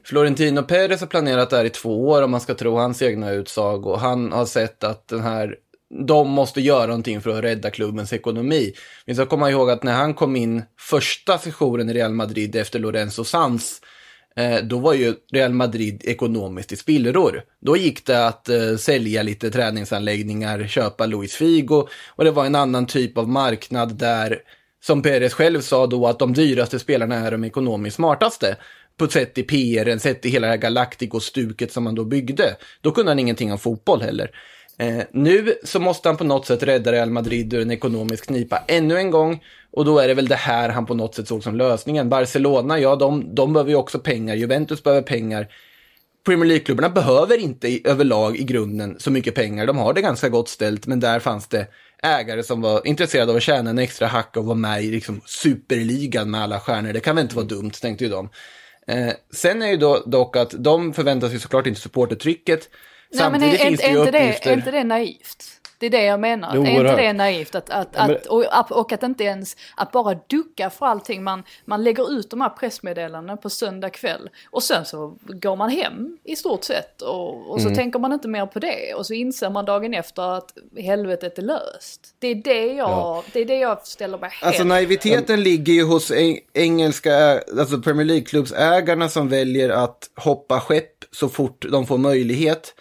Florentino 0.04 0.62
Perez 0.62 1.00
har 1.00 1.06
planerat 1.06 1.50
det 1.50 1.56
här 1.56 1.64
i 1.64 1.70
två 1.70 2.08
år 2.08 2.22
om 2.22 2.30
man 2.30 2.40
ska 2.40 2.54
tro 2.54 2.76
hans 2.76 3.02
egna 3.02 3.30
utsagor. 3.30 3.96
Han 3.96 4.32
har 4.32 4.44
sett 4.46 4.84
att 4.84 5.08
den 5.08 5.20
här, 5.20 5.56
de 5.90 6.30
måste 6.30 6.60
göra 6.60 6.86
någonting 6.86 7.20
för 7.20 7.38
att 7.38 7.44
rädda 7.44 7.70
klubbens 7.70 8.12
ekonomi. 8.12 8.72
Vi 9.06 9.14
ska 9.14 9.26
komma 9.26 9.50
ihåg 9.50 9.70
att 9.70 9.82
när 9.82 9.92
han 9.92 10.14
kom 10.14 10.36
in 10.36 10.62
första 10.78 11.38
sessionen 11.38 11.90
i 11.90 11.92
Real 11.92 12.12
Madrid 12.12 12.56
efter 12.56 12.78
Lorenzo 12.78 13.24
Sanz, 13.24 13.80
eh, 14.36 14.56
då 14.64 14.78
var 14.78 14.94
ju 14.94 15.14
Real 15.32 15.52
Madrid 15.52 16.02
ekonomiskt 16.04 16.72
i 16.72 16.76
spillror. 16.76 17.42
Då 17.60 17.76
gick 17.76 18.06
det 18.06 18.26
att 18.26 18.48
eh, 18.48 18.76
sälja 18.76 19.22
lite 19.22 19.50
träningsanläggningar, 19.50 20.66
köpa 20.66 21.06
Luis 21.06 21.34
Figo 21.34 21.88
och 22.08 22.24
det 22.24 22.30
var 22.30 22.46
en 22.46 22.54
annan 22.54 22.86
typ 22.86 23.18
av 23.18 23.28
marknad 23.28 23.94
där, 23.94 24.38
som 24.84 25.02
Perez 25.02 25.34
själv 25.34 25.60
sa 25.60 25.86
då, 25.86 26.06
att 26.06 26.18
de 26.18 26.32
dyraste 26.32 26.78
spelarna 26.78 27.14
är 27.14 27.30
de 27.30 27.44
ekonomiskt 27.44 27.96
smartaste. 27.96 28.56
På 28.96 29.04
ett 29.04 29.12
sätt 29.12 29.38
i 29.38 29.42
PR, 29.42 29.98
sett 29.98 30.26
i 30.26 30.28
hela 30.28 30.46
det 30.46 30.50
här 30.50 30.58
Galactico-stuket 30.58 31.72
som 31.72 31.84
man 31.84 31.94
då 31.94 32.04
byggde. 32.04 32.56
Då 32.80 32.90
kunde 32.90 33.10
han 33.10 33.18
ingenting 33.18 33.52
om 33.52 33.58
fotboll 33.58 34.02
heller. 34.02 34.30
Eh, 34.78 35.02
nu 35.12 35.54
så 35.64 35.80
måste 35.80 36.08
han 36.08 36.16
på 36.16 36.24
något 36.24 36.46
sätt 36.46 36.62
rädda 36.62 36.92
Real 36.92 37.10
Madrid 37.10 37.54
ur 37.54 37.62
en 37.62 37.70
ekonomisk 37.70 38.26
knipa 38.26 38.62
ännu 38.68 38.96
en 38.96 39.10
gång. 39.10 39.42
Och 39.70 39.84
då 39.84 39.98
är 39.98 40.08
det 40.08 40.14
väl 40.14 40.28
det 40.28 40.34
här 40.34 40.68
han 40.68 40.86
på 40.86 40.94
något 40.94 41.14
sätt 41.14 41.28
såg 41.28 41.42
som 41.42 41.56
lösningen. 41.56 42.08
Barcelona, 42.08 42.78
ja 42.78 42.96
de, 42.96 43.34
de 43.34 43.52
behöver 43.52 43.70
ju 43.70 43.76
också 43.76 43.98
pengar. 43.98 44.34
Juventus 44.34 44.82
behöver 44.82 45.02
pengar. 45.02 45.48
Premier 46.24 46.46
League-klubbarna 46.46 46.88
behöver 46.88 47.38
inte 47.38 47.68
i, 47.68 47.82
överlag 47.84 48.36
i 48.36 48.44
grunden 48.44 48.96
så 48.98 49.10
mycket 49.10 49.34
pengar. 49.34 49.66
De 49.66 49.78
har 49.78 49.92
det 49.94 50.00
ganska 50.00 50.28
gott 50.28 50.48
ställt, 50.48 50.86
men 50.86 51.00
där 51.00 51.20
fanns 51.20 51.48
det 51.48 51.66
ägare 52.02 52.42
som 52.42 52.60
var 52.60 52.86
intresserade 52.86 53.30
av 53.30 53.36
att 53.36 53.42
tjäna 53.42 53.70
en 53.70 53.78
extra 53.78 54.06
hacka 54.06 54.40
och 54.40 54.46
vara 54.46 54.56
med 54.56 54.84
i 54.84 54.90
liksom, 54.90 55.20
superligan 55.26 56.30
med 56.30 56.42
alla 56.42 56.60
stjärnor. 56.60 56.92
Det 56.92 57.00
kan 57.00 57.16
väl 57.16 57.22
inte 57.22 57.36
vara 57.36 57.46
dumt, 57.46 57.70
tänkte 57.70 58.04
ju 58.04 58.10
de. 58.10 58.28
Eh, 58.86 59.12
sen 59.34 59.62
är 59.62 59.68
ju 59.68 59.76
då, 59.76 60.02
dock 60.06 60.36
att 60.36 60.54
de 60.58 60.92
förväntar 60.92 61.28
sig 61.28 61.40
såklart 61.40 61.66
inte 61.66 61.80
supportertrycket. 61.80 62.68
Nej 63.14 63.30
men 63.30 63.42
är, 63.42 63.46
Samtidigt 63.48 63.60
är, 63.60 63.68
finns 63.68 63.80
är, 63.80 63.84
det 63.86 63.92
ju 63.92 63.98
inte 63.98 64.10
det, 64.10 64.18
uppgifter. 64.28 64.50
är 64.50 64.54
inte 64.56 64.70
det 64.70 64.84
naivt? 64.84 65.44
Det 65.78 65.86
är 65.86 65.90
det 65.90 66.04
jag 66.04 66.20
menar. 66.20 66.52
Jo, 66.54 66.62
är 66.62 66.66
inte 66.68 66.80
oerhört. 66.80 66.96
det 66.98 67.12
naivt 67.12 67.54
att, 67.54 67.70
att, 67.70 67.88
Ja, 67.92 68.06
men- 68.06 68.16
att, 68.16 68.26
och, 68.70 68.80
och 68.80 68.92
att 68.92 69.02
inte 69.02 69.24
ens, 69.24 69.56
att 69.76 69.92
bara 69.92 70.18
ducka 70.26 70.70
för 70.70 70.86
allting. 70.86 71.24
Man, 71.24 71.42
man 71.64 71.84
lägger 71.84 72.12
ut 72.18 72.30
de 72.30 72.40
här 72.40 72.48
pressmeddelandena 72.48 73.36
på 73.36 73.50
söndag 73.50 73.90
kväll 73.90 74.30
och 74.50 74.62
sen 74.62 74.84
så 74.84 75.14
går 75.26 75.56
man 75.56 75.70
hem 75.70 76.18
i 76.24 76.36
stort 76.36 76.64
sett 76.64 77.02
och, 77.02 77.50
och 77.50 77.60
så 77.60 77.66
Mm. 77.66 77.76
tänker 77.76 77.98
man 77.98 78.12
inte 78.12 78.28
mer 78.28 78.46
på 78.46 78.58
det 78.58 78.94
och 78.94 79.06
så 79.06 79.14
inser 79.14 79.50
man 79.50 79.64
dagen 79.64 79.94
efter 79.94 80.22
att 80.36 80.52
helvetet 80.78 81.38
är 81.38 81.42
löst. 81.42 82.00
Det 82.18 82.26
är 82.28 82.34
det 82.34 82.66
jag, 82.66 82.90
Ja. 82.90 83.24
det 83.32 83.40
är 83.40 83.44
det 83.44 83.58
jag 83.58 83.86
ställer 83.86 84.18
mig 84.18 84.30
helt... 84.30 84.44
Alltså 84.46 84.64
naiviteten 84.64 85.42
ligger 85.42 85.72
ju 85.72 85.84
hos 85.84 86.10
eng- 86.10 86.40
engelska, 86.52 87.40
alltså 87.58 87.78
Premier 87.80 88.04
League-klubbsägarna 88.06 89.08
som 89.08 89.28
väljer 89.28 89.70
att 89.70 90.10
hoppa 90.16 90.60
skepp 90.60 91.04
så 91.12 91.28
fort 91.28 91.66
de 91.70 91.86
får 91.86 91.98
möjlighet. 91.98 92.74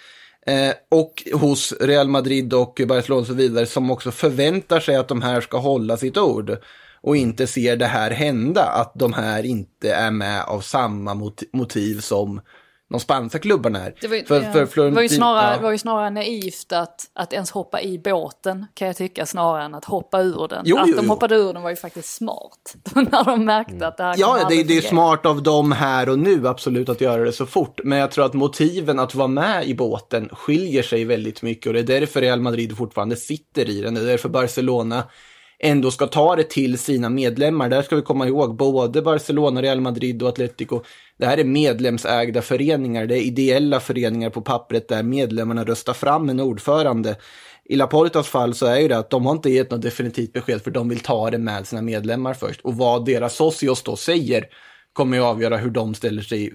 Eh, 0.45 0.73
och 0.89 1.23
hos 1.33 1.73
Real 1.79 2.07
Madrid 2.07 2.53
och 2.53 2.81
Barcelona 2.87 3.21
och 3.21 3.27
så 3.27 3.33
vidare 3.33 3.65
som 3.65 3.91
också 3.91 4.11
förväntar 4.11 4.79
sig 4.79 4.95
att 4.95 5.07
de 5.07 5.21
här 5.21 5.41
ska 5.41 5.57
hålla 5.57 5.97
sitt 5.97 6.17
ord. 6.17 6.57
Och 7.01 7.17
inte 7.17 7.47
ser 7.47 7.75
det 7.75 7.85
här 7.85 8.11
hända, 8.11 8.63
att 8.63 8.91
de 8.95 9.13
här 9.13 9.43
inte 9.43 9.93
är 9.93 10.11
med 10.11 10.43
av 10.43 10.61
samma 10.61 11.31
motiv 11.53 11.99
som 11.99 12.41
de 12.89 12.99
spanska 12.99 13.39
klubbarna 13.39 13.85
är. 13.85 13.95
Det 14.01 14.07
var, 14.07 14.15
ju- 14.15 14.25
För- 14.25 14.35
ja. 14.41 14.41
för 14.41 14.49
det 14.51 14.59
var, 14.59 14.61
ju 15.01 15.07
Florentin- 15.07 15.15
snarare, 15.15 15.55
ja. 15.55 15.61
var 15.61 15.71
ju 15.71 15.77
snarare 15.77 16.09
naivt 16.09 16.71
att, 16.73 17.01
att 17.13 17.33
ens 17.33 17.51
hoppa 17.51 17.81
i 17.81 17.99
båten 17.99 18.65
kan 18.73 18.87
jag 18.87 18.97
tycka 18.97 19.25
snarare 19.25 19.63
än 19.63 19.75
att 19.75 19.85
hoppa 19.85 20.21
ur 20.21 20.47
den. 20.47 20.61
Jo, 20.65 20.77
att 20.77 20.87
jo, 20.87 20.95
de 20.95 21.09
hoppade 21.09 21.35
ur 21.35 21.53
den 21.53 21.61
var 21.61 21.69
ju 21.69 21.75
faktiskt 21.75 22.15
smart. 22.15 22.75
När 22.95 23.23
de 23.23 23.45
märkte 23.45 23.87
att 23.87 23.97
det 23.97 24.03
här 24.03 24.15
Ja, 24.17 24.45
det, 24.49 24.63
det 24.63 24.77
är 24.77 24.81
smart 24.81 25.25
av 25.25 25.43
dem 25.43 25.71
här 25.71 26.09
och 26.09 26.19
nu 26.19 26.47
absolut 26.47 26.89
att 26.89 27.01
göra 27.01 27.23
det 27.23 27.31
så 27.33 27.45
fort. 27.45 27.79
Men 27.83 27.97
jag 27.97 28.11
tror 28.11 28.25
att 28.25 28.33
motiven 28.33 28.99
att 28.99 29.15
vara 29.15 29.27
med 29.27 29.67
i 29.67 29.75
båten 29.75 30.29
skiljer 30.31 30.83
sig 30.83 31.05
väldigt 31.05 31.41
mycket 31.41 31.67
och 31.67 31.73
det 31.73 31.79
är 31.79 31.99
därför 31.99 32.21
Real 32.21 32.41
Madrid 32.41 32.77
fortfarande 32.77 33.15
sitter 33.15 33.69
i 33.69 33.81
den. 33.81 33.93
Det 33.93 34.01
är 34.01 34.05
därför 34.05 34.29
Barcelona 34.29 35.03
ändå 35.63 35.91
ska 35.91 36.07
ta 36.07 36.35
det 36.35 36.43
till 36.43 36.77
sina 36.77 37.09
medlemmar. 37.09 37.69
Där 37.69 37.81
ska 37.81 37.95
vi 37.95 38.01
komma 38.01 38.27
ihåg 38.27 38.55
både 38.55 39.01
Barcelona, 39.01 39.61
Real 39.61 39.81
Madrid 39.81 40.23
och 40.23 40.29
Atletico. 40.29 40.81
Det 41.17 41.25
här 41.25 41.37
är 41.37 41.43
medlemsägda 41.43 42.41
föreningar. 42.41 43.05
Det 43.05 43.17
är 43.17 43.21
ideella 43.21 43.79
föreningar 43.79 44.29
på 44.29 44.41
pappret 44.41 44.87
där 44.87 45.03
medlemmarna 45.03 45.63
röstar 45.63 45.93
fram 45.93 46.29
en 46.29 46.39
ordförande. 46.39 47.15
I 47.65 47.75
Laportas 47.75 48.27
fall 48.27 48.53
så 48.53 48.65
är 48.65 48.79
ju 48.79 48.87
det 48.87 48.97
att 48.97 49.09
de 49.09 49.25
har 49.25 49.33
inte 49.33 49.49
gett 49.49 49.71
något 49.71 49.81
definitivt 49.81 50.33
besked 50.33 50.61
för 50.61 50.71
de 50.71 50.89
vill 50.89 50.99
ta 50.99 51.29
det 51.29 51.37
med 51.37 51.67
sina 51.67 51.81
medlemmar 51.81 52.33
först. 52.33 52.61
Och 52.61 52.75
vad 52.75 53.05
deras 53.05 53.35
socios 53.35 53.83
då 53.83 53.95
säger 53.95 54.45
kommer 54.93 55.17
ju 55.17 55.23
avgöra 55.23 55.57
hur 55.57 55.69
de 55.69 55.93
ställer 55.93 56.21
sig 56.21 56.53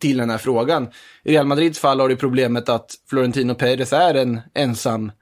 till 0.00 0.16
den 0.16 0.30
här 0.30 0.38
frågan. 0.38 0.88
I 1.24 1.32
Real 1.32 1.46
Madrids 1.46 1.78
fall 1.78 2.00
har 2.00 2.08
du 2.08 2.16
problemet 2.16 2.68
att 2.68 2.94
Florentino 3.10 3.54
Perez 3.54 3.92
är 3.92 4.14
en 4.14 4.40
ensam 4.54 5.12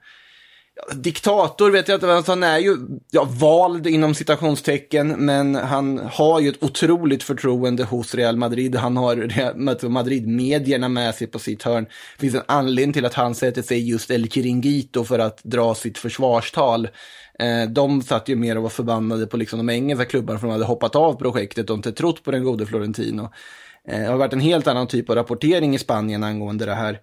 diktator, 0.93 1.71
vet 1.71 1.87
jag 1.87 1.95
inte, 1.95 2.31
han 2.31 2.43
är 2.43 2.59
ju 2.59 2.77
ja, 3.11 3.23
vald 3.23 3.87
inom 3.87 4.15
citationstecken, 4.15 5.07
men 5.07 5.55
han 5.55 5.97
har 6.13 6.39
ju 6.39 6.49
ett 6.49 6.63
otroligt 6.63 7.23
förtroende 7.23 7.83
hos 7.83 8.15
Real 8.15 8.37
Madrid. 8.37 8.75
Han 8.75 8.97
har 8.97 9.87
Madrid-medierna 9.89 10.89
med 10.89 11.15
sig 11.15 11.27
på 11.27 11.39
sitt 11.39 11.63
hörn. 11.63 11.83
Det 11.83 12.21
finns 12.21 12.35
en 12.35 12.41
anledning 12.47 12.93
till 12.93 13.05
att 13.05 13.13
han 13.13 13.35
sätter 13.35 13.61
sig 13.61 13.89
just 13.89 14.11
El 14.11 14.29
Chiringuito 14.29 15.03
för 15.03 15.19
att 15.19 15.43
dra 15.43 15.75
sitt 15.75 15.97
försvarstal. 15.97 16.87
Eh, 17.39 17.69
de 17.69 18.01
satt 18.01 18.29
ju 18.29 18.35
mer 18.35 18.57
och 18.57 18.63
var 18.63 18.69
förbannade 18.69 19.27
på 19.27 19.37
liksom 19.37 19.59
de 19.59 19.69
engelska 19.69 20.05
klubbarna 20.05 20.39
för 20.39 20.47
de 20.47 20.51
hade 20.51 20.65
hoppat 20.65 20.95
av 20.95 21.13
projektet 21.13 21.69
och 21.69 21.75
inte 21.75 21.91
trott 21.91 22.23
på 22.23 22.31
den 22.31 22.43
gode 22.43 22.65
Florentino. 22.65 23.31
Eh, 23.87 23.99
det 23.99 24.05
har 24.05 24.17
varit 24.17 24.33
en 24.33 24.39
helt 24.39 24.67
annan 24.67 24.87
typ 24.87 25.09
av 25.09 25.15
rapportering 25.15 25.75
i 25.75 25.79
Spanien 25.79 26.23
angående 26.23 26.65
det 26.65 26.75
här. 26.75 26.99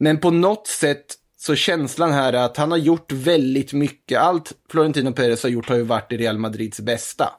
Men 0.00 0.18
på 0.18 0.30
något 0.30 0.66
sätt 0.66 1.14
så 1.40 1.54
känslan 1.54 2.12
här 2.12 2.32
är 2.32 2.44
att 2.44 2.56
han 2.56 2.70
har 2.70 2.78
gjort 2.78 3.12
väldigt 3.12 3.72
mycket. 3.72 4.18
Allt 4.18 4.52
Florentino 4.70 5.12
Perez 5.12 5.42
har 5.42 5.50
gjort 5.50 5.68
har 5.68 5.76
ju 5.76 5.82
varit 5.82 6.12
i 6.12 6.16
Real 6.16 6.38
Madrids 6.38 6.80
bästa. 6.80 7.32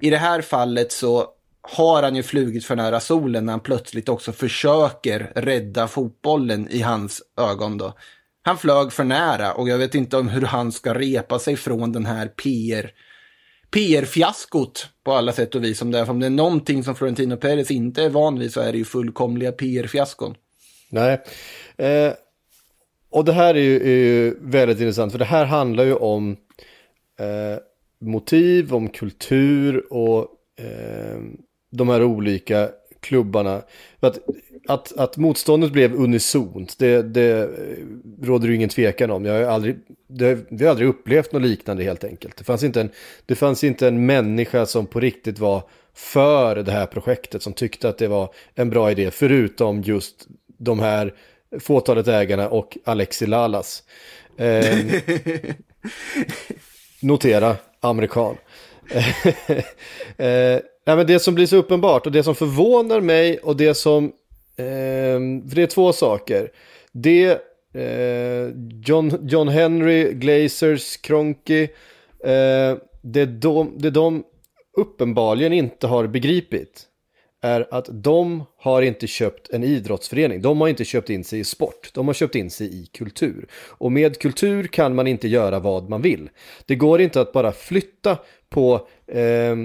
I 0.00 0.10
det 0.10 0.16
här 0.16 0.42
fallet 0.42 0.92
så 0.92 1.26
har 1.62 2.02
han 2.02 2.16
ju 2.16 2.22
flugit 2.22 2.64
för 2.64 2.76
nära 2.76 3.00
solen 3.00 3.46
när 3.46 3.52
han 3.52 3.60
plötsligt 3.60 4.08
också 4.08 4.32
försöker 4.32 5.32
rädda 5.34 5.88
fotbollen 5.88 6.68
i 6.70 6.80
hans 6.80 7.22
ögon 7.40 7.78
då. 7.78 7.92
Han 8.42 8.58
flög 8.58 8.92
för 8.92 9.04
nära 9.04 9.52
och 9.52 9.68
jag 9.68 9.78
vet 9.78 9.94
inte 9.94 10.16
om 10.16 10.28
hur 10.28 10.42
han 10.42 10.72
ska 10.72 10.94
repa 10.94 11.38
sig 11.38 11.56
från 11.56 11.92
den 11.92 12.06
här 12.06 12.26
PR 12.26 12.90
PR-fiaskot 13.70 14.86
på 15.04 15.12
alla 15.12 15.32
sätt 15.32 15.54
och 15.54 15.64
vis. 15.64 15.82
Om 15.82 15.90
det, 15.90 15.98
är, 15.98 16.10
om 16.10 16.20
det 16.20 16.26
är 16.26 16.30
någonting 16.30 16.84
som 16.84 16.94
Florentino 16.94 17.36
Perez 17.36 17.70
inte 17.70 18.02
är 18.02 18.10
van 18.10 18.38
vid 18.38 18.52
så 18.52 18.60
är 18.60 18.72
det 18.72 18.78
ju 18.78 18.84
fullkomliga 18.84 19.52
PR-fiaskon. 19.52 20.34
Nej. 20.90 21.22
Eh, 21.76 22.12
och 23.10 23.24
det 23.24 23.32
här 23.32 23.54
är 23.54 23.62
ju, 23.62 23.76
är 23.76 23.96
ju 23.96 24.34
väldigt 24.40 24.80
intressant, 24.80 25.12
för 25.12 25.18
det 25.18 25.24
här 25.24 25.44
handlar 25.44 25.84
ju 25.84 25.94
om 25.94 26.36
eh, 27.18 27.58
motiv, 28.00 28.74
om 28.74 28.88
kultur 28.88 29.92
och 29.92 30.26
eh, 30.60 31.18
de 31.70 31.88
här 31.88 32.02
olika 32.02 32.68
klubbarna. 33.00 33.62
Att, 34.00 34.18
att, 34.68 34.98
att 34.98 35.16
motståndet 35.16 35.72
blev 35.72 35.94
unisont, 35.94 36.78
det, 36.78 37.02
det 37.02 37.50
råder 38.22 38.48
ju 38.48 38.54
ingen 38.54 38.68
tvekan 38.68 39.10
om. 39.10 39.24
Jag 39.24 39.34
har 39.34 39.42
aldrig, 39.42 39.76
det, 40.08 40.38
vi 40.50 40.64
har 40.64 40.70
aldrig 40.70 40.88
upplevt 40.88 41.32
något 41.32 41.42
liknande 41.42 41.84
helt 41.84 42.04
enkelt. 42.04 42.36
Det 42.36 42.44
fanns, 42.44 42.62
inte 42.62 42.80
en, 42.80 42.90
det 43.26 43.34
fanns 43.34 43.64
inte 43.64 43.88
en 43.88 44.06
människa 44.06 44.66
som 44.66 44.86
på 44.86 45.00
riktigt 45.00 45.38
var 45.38 45.62
för 45.94 46.56
det 46.56 46.72
här 46.72 46.86
projektet, 46.86 47.42
som 47.42 47.52
tyckte 47.52 47.88
att 47.88 47.98
det 47.98 48.08
var 48.08 48.34
en 48.54 48.70
bra 48.70 48.90
idé, 48.90 49.10
förutom 49.10 49.82
just 49.82 50.26
de 50.58 50.80
här 50.80 51.14
fåtalet 51.60 52.08
ägarna 52.08 52.48
och 52.48 52.78
Alexi 52.84 53.26
Lalas. 53.26 53.82
Eh, 54.36 54.78
notera, 57.02 57.56
amerikan. 57.80 58.36
eh, 60.16 60.60
nej, 60.86 60.96
men 60.96 61.06
det 61.06 61.18
som 61.18 61.34
blir 61.34 61.46
så 61.46 61.56
uppenbart 61.56 62.06
och 62.06 62.12
det 62.12 62.22
som 62.22 62.34
förvånar 62.34 63.00
mig 63.00 63.38
och 63.38 63.56
det 63.56 63.74
som... 63.74 64.04
Eh, 64.56 65.18
för 65.48 65.54
det 65.54 65.62
är 65.62 65.66
två 65.66 65.92
saker. 65.92 66.50
Det 66.92 67.40
eh, 67.74 68.50
John, 68.84 69.28
John 69.28 69.48
Henry, 69.48 70.12
Glazers, 70.12 70.96
Kronky. 70.96 71.62
Eh, 72.24 72.76
det, 73.02 73.26
de, 73.26 73.74
det 73.78 73.90
de 73.90 74.24
uppenbarligen 74.76 75.52
inte 75.52 75.86
har 75.86 76.06
begripit 76.06 76.87
är 77.40 77.68
att 77.70 77.88
de 77.90 78.44
har 78.56 78.82
inte 78.82 79.06
köpt 79.06 79.48
en 79.50 79.64
idrottsförening. 79.64 80.42
De 80.42 80.60
har 80.60 80.68
inte 80.68 80.84
köpt 80.84 81.10
in 81.10 81.24
sig 81.24 81.40
i 81.40 81.44
sport. 81.44 81.90
De 81.94 82.06
har 82.06 82.14
köpt 82.14 82.34
in 82.34 82.50
sig 82.50 82.82
i 82.82 82.86
kultur. 82.86 83.48
Och 83.52 83.92
med 83.92 84.18
kultur 84.18 84.66
kan 84.66 84.94
man 84.94 85.06
inte 85.06 85.28
göra 85.28 85.58
vad 85.58 85.88
man 85.88 86.02
vill. 86.02 86.30
Det 86.66 86.74
går 86.74 87.00
inte 87.00 87.20
att 87.20 87.32
bara 87.32 87.52
flytta 87.52 88.18
på 88.48 88.88
eh, 89.06 89.56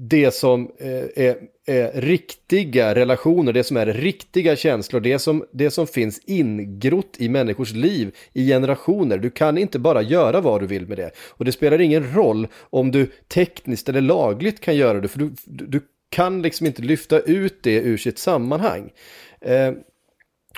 det 0.00 0.34
som 0.34 0.70
eh, 0.78 1.24
är, 1.24 1.36
är, 1.66 2.00
riktiga 2.00 2.94
relationer, 2.94 3.52
det 3.52 3.64
som 3.64 3.76
är 3.76 3.86
riktiga 3.86 4.56
känslor, 4.56 5.00
det 5.00 5.18
som, 5.18 5.44
det 5.52 5.70
som 5.70 5.86
finns 5.86 6.20
ingrott 6.24 7.16
i 7.18 7.28
människors 7.28 7.72
liv 7.72 8.14
i 8.32 8.46
generationer. 8.46 9.18
Du 9.18 9.30
kan 9.30 9.58
inte 9.58 9.78
bara 9.78 10.02
göra 10.02 10.40
vad 10.40 10.60
du 10.60 10.66
vill 10.66 10.86
med 10.86 10.98
det. 10.98 11.10
Och 11.18 11.44
det 11.44 11.52
spelar 11.52 11.80
ingen 11.80 12.14
roll 12.14 12.48
om 12.60 12.90
du 12.90 13.10
tekniskt 13.28 13.88
eller 13.88 14.00
lagligt 14.00 14.60
kan 14.60 14.76
göra 14.76 15.00
det, 15.00 15.08
för 15.08 15.18
du, 15.18 15.30
du 15.44 15.80
kan 16.10 16.42
liksom 16.42 16.66
inte 16.66 16.82
lyfta 16.82 17.20
ut 17.20 17.62
det 17.62 17.74
ur 17.74 17.96
sitt 17.96 18.18
sammanhang. 18.18 18.92
Eh, 19.40 19.72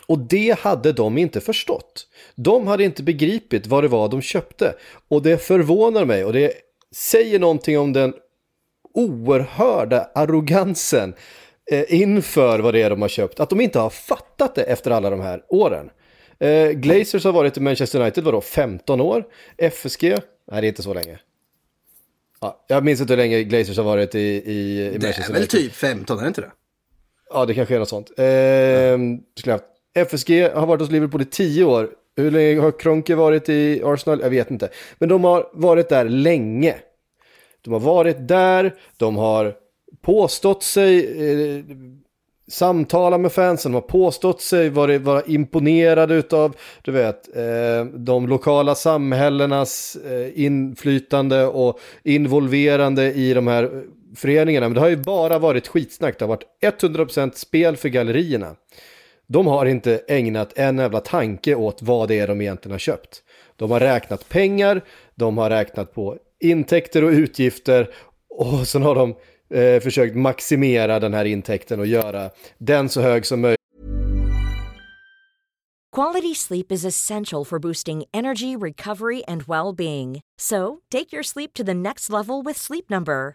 och 0.06 0.18
det 0.18 0.58
hade 0.60 0.92
de 0.92 1.18
inte 1.18 1.40
förstått. 1.40 2.06
De 2.34 2.66
hade 2.66 2.84
inte 2.84 3.02
begripit 3.02 3.66
vad 3.66 3.84
det 3.84 3.88
var 3.88 4.08
de 4.08 4.22
köpte. 4.22 4.74
Och 5.08 5.22
det 5.22 5.38
förvånar 5.38 6.04
mig 6.04 6.24
och 6.24 6.32
det 6.32 6.52
säger 6.94 7.38
någonting 7.38 7.78
om 7.78 7.92
den 7.92 8.14
oerhörda 8.94 10.10
arrogansen 10.14 11.14
eh, 11.70 11.94
inför 12.00 12.58
vad 12.58 12.74
det 12.74 12.82
är 12.82 12.90
de 12.90 13.02
har 13.02 13.08
köpt. 13.08 13.40
Att 13.40 13.50
de 13.50 13.60
inte 13.60 13.78
har 13.78 13.90
fattat 13.90 14.54
det 14.54 14.62
efter 14.62 14.90
alla 14.90 15.10
de 15.10 15.20
här 15.20 15.44
åren. 15.48 15.90
Eh, 16.38 16.70
Glazers 16.70 17.24
har 17.24 17.32
varit 17.32 17.56
i 17.56 17.60
Manchester 17.60 18.00
United 18.00 18.24
vadå, 18.24 18.40
15 18.40 19.00
år. 19.00 19.24
FSG, 19.58 20.02
nej 20.02 20.60
det 20.60 20.66
är 20.66 20.68
inte 20.68 20.82
så 20.82 20.94
länge. 20.94 21.18
Ja, 22.40 22.64
jag 22.68 22.84
minns 22.84 23.00
inte 23.00 23.12
hur 23.12 23.18
länge 23.18 23.42
Glazers 23.42 23.76
har 23.76 23.84
varit 23.84 24.14
i, 24.14 24.18
i, 24.18 24.86
i 24.86 24.98
Manchester 24.98 25.08
United. 25.08 25.34
Det 25.34 25.36
är 25.36 25.40
väl 25.40 25.48
typ 25.48 25.72
15, 25.72 26.18
är 26.18 26.22
det 26.22 26.28
inte 26.28 26.40
det? 26.40 26.50
Ja, 27.30 27.46
det 27.46 27.54
kanske 27.54 27.74
är 27.74 27.78
något 27.78 27.88
sånt. 27.88 28.10
Eh, 28.18 28.26
ja. 29.44 29.58
FSG 29.94 30.48
har 30.54 30.66
varit 30.66 30.80
hos 30.80 30.90
Liverpool 30.90 31.22
i 31.22 31.24
10 31.24 31.64
år. 31.64 31.90
Hur 32.16 32.30
länge 32.30 32.60
har 32.60 32.78
Kronke 32.78 33.14
varit 33.14 33.48
i 33.48 33.82
Arsenal? 33.84 34.20
Jag 34.20 34.30
vet 34.30 34.50
inte. 34.50 34.68
Men 34.98 35.08
de 35.08 35.24
har 35.24 35.50
varit 35.52 35.88
där 35.88 36.04
länge. 36.04 36.76
De 37.62 37.72
har 37.72 37.80
varit 37.80 38.28
där, 38.28 38.74
de 38.96 39.16
har 39.16 39.54
påstått 40.02 40.62
sig 40.62 40.98
eh, 40.98 41.64
samtala 42.50 43.18
med 43.18 43.32
fansen, 43.32 43.72
de 43.72 43.74
har 43.74 43.88
påstått 43.88 44.40
sig 44.40 44.70
vara, 44.70 44.98
vara 44.98 45.22
imponerade 45.22 46.22
av 46.30 46.56
du 46.82 46.92
vet, 46.92 47.36
eh, 47.36 47.84
de 47.84 48.28
lokala 48.28 48.74
samhällenas 48.74 49.96
eh, 49.96 50.44
inflytande 50.44 51.46
och 51.46 51.80
involverande 52.02 53.12
i 53.12 53.34
de 53.34 53.46
här 53.46 53.82
föreningarna. 54.16 54.68
Men 54.68 54.74
det 54.74 54.80
har 54.80 54.88
ju 54.88 54.96
bara 54.96 55.38
varit 55.38 55.68
skitsnack, 55.68 56.18
det 56.18 56.24
har 56.24 56.28
varit 56.28 56.82
100% 56.82 57.30
spel 57.34 57.76
för 57.76 57.88
gallerierna. 57.88 58.54
De 59.26 59.46
har 59.46 59.66
inte 59.66 60.00
ägnat 60.08 60.52
en 60.58 60.78
jävla 60.78 61.00
tanke 61.00 61.54
åt 61.54 61.82
vad 61.82 62.08
det 62.08 62.18
är 62.18 62.26
de 62.26 62.40
egentligen 62.40 62.72
har 62.72 62.78
köpt. 62.78 63.22
De 63.56 63.70
har 63.70 63.80
räknat 63.80 64.28
pengar, 64.28 64.80
de 65.14 65.38
har 65.38 65.50
räknat 65.50 65.94
på 65.94 66.16
intäkter 66.40 67.04
och 67.04 67.10
utgifter 67.10 67.90
och 68.30 68.68
sen 68.68 68.82
har 68.82 68.94
de 68.94 69.14
eh, 69.54 69.80
försökt 69.80 70.16
maximera 70.16 71.00
den 71.00 71.14
här 71.14 71.24
intäkten 71.24 71.80
och 71.80 71.86
göra 71.86 72.30
den 72.58 72.88
så 72.88 73.00
hög 73.00 73.26
som 73.26 73.40
möjligt. 73.40 73.60
Quality 75.92 76.34
sleep 76.34 76.70
is 76.70 76.84
essential 76.84 77.44
for 77.44 77.58
boosting 77.58 78.04
energy, 78.14 78.56
recovery 78.56 79.24
and 79.26 79.42
well-being. 79.42 80.20
So, 80.38 80.78
take 80.88 81.12
your 81.12 81.24
sleep 81.24 81.52
to 81.54 81.64
the 81.64 81.74
next 81.74 82.10
level 82.10 82.42
with 82.42 82.56
Sleep 82.56 82.88
Number. 82.88 83.34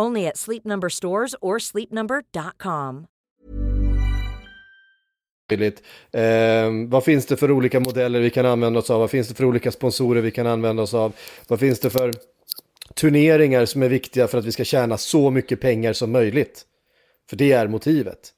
Only 0.00 0.26
at 0.26 0.36
Sleep 0.36 0.64
Number 0.64 0.88
stores 0.88 1.34
or 1.40 1.58
sleepnumber.com. 1.58 3.06
Eh, 6.12 6.70
vad 6.88 7.04
finns 7.04 7.26
det 7.26 7.36
för 7.36 7.50
olika 7.50 7.80
modeller 7.80 8.20
vi 8.20 8.30
kan 8.30 8.46
använda 8.46 8.78
oss 8.78 8.90
av? 8.90 9.00
Vad 9.00 9.10
finns 9.10 9.28
det 9.28 9.34
för 9.34 9.44
olika 9.44 9.70
sponsorer 9.70 10.20
vi 10.20 10.30
kan 10.30 10.46
använda 10.46 10.82
oss 10.82 10.94
av? 10.94 11.12
Vad 11.48 11.60
finns 11.60 11.80
det 11.80 11.90
för 11.90 12.12
turneringar 12.94 13.64
som 13.64 13.82
är 13.82 13.88
viktiga 13.88 14.28
för 14.28 14.38
att 14.38 14.44
vi 14.44 14.52
ska 14.52 14.64
tjäna 14.64 14.98
så 14.98 15.30
mycket 15.30 15.60
pengar 15.60 15.92
som 15.92 16.12
möjligt? 16.12 16.64
För 17.30 17.36
det 17.36 17.52
är 17.52 17.68
motivet. 17.68 18.32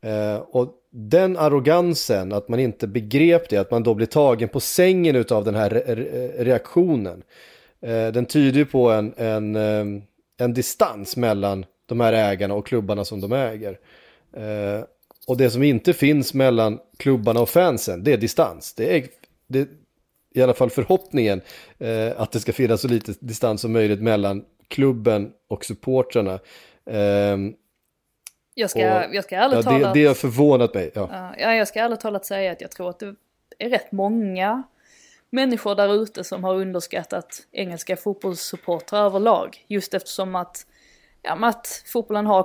Eh, 0.00 0.36
och 0.36 0.74
den 0.90 1.36
arrogansen, 1.36 2.32
att 2.32 2.48
man 2.48 2.60
inte 2.60 2.86
begrep 2.86 3.48
det, 3.48 3.56
att 3.56 3.70
man 3.70 3.82
då 3.82 3.94
blir 3.94 4.06
tagen 4.06 4.48
på 4.48 4.60
sängen 4.60 5.24
av 5.30 5.44
den 5.44 5.54
här 5.54 5.70
re 5.70 6.44
reaktionen. 6.44 7.22
Eh, 7.80 8.08
den 8.08 8.26
tyder 8.26 8.58
ju 8.58 8.66
på 8.66 8.90
en, 8.90 9.14
en 9.16 9.56
ehm, 9.56 10.02
en 10.38 10.54
distans 10.54 11.16
mellan 11.16 11.64
de 11.86 12.00
här 12.00 12.12
ägarna 12.12 12.54
och 12.54 12.66
klubbarna 12.66 13.04
som 13.04 13.20
de 13.20 13.32
äger. 13.32 13.78
Eh, 14.32 14.84
och 15.26 15.36
det 15.36 15.50
som 15.50 15.62
inte 15.62 15.92
finns 15.92 16.34
mellan 16.34 16.78
klubbarna 16.96 17.40
och 17.40 17.48
fansen, 17.48 18.04
det 18.04 18.12
är 18.12 18.16
distans. 18.16 18.74
Det 18.74 18.96
är, 18.96 19.06
det 19.46 19.58
är 19.58 19.66
i 20.34 20.42
alla 20.42 20.54
fall 20.54 20.70
förhoppningen 20.70 21.40
eh, 21.78 22.20
att 22.20 22.32
det 22.32 22.40
ska 22.40 22.52
finnas 22.52 22.80
så 22.80 22.88
lite 22.88 23.14
distans 23.20 23.60
som 23.60 23.72
möjligt 23.72 24.00
mellan 24.00 24.44
klubben 24.68 25.32
och 25.48 25.64
supportrarna. 25.64 26.38
Eh, 26.90 27.36
jag 28.54 28.70
ska, 28.70 29.06
och, 29.06 29.14
jag 29.14 29.24
ska 29.24 29.36
ärligt 29.36 29.56
ja, 29.56 29.62
talat... 29.62 29.94
Det, 29.94 30.00
det 30.00 30.06
har 30.06 30.14
förvånat 30.14 30.74
mig. 30.74 30.90
Ja. 30.94 31.34
ja, 31.38 31.54
jag 31.54 31.68
ska 31.68 31.80
ärligt 31.80 32.00
talat 32.00 32.26
säga 32.26 32.52
att 32.52 32.60
jag 32.60 32.70
tror 32.70 32.90
att 32.90 32.98
det 32.98 33.14
är 33.58 33.68
rätt 33.68 33.92
många 33.92 34.62
människor 35.30 35.74
där 35.74 36.02
ute 36.02 36.24
som 36.24 36.44
har 36.44 36.54
underskattat 36.54 37.46
engelska 37.52 37.96
fotbollssupportrar 37.96 39.04
överlag. 39.04 39.64
Just 39.68 39.94
eftersom 39.94 40.34
att, 40.34 40.66
ja, 41.22 41.38
att 41.48 41.82
fotbollen 41.86 42.26
har 42.26 42.42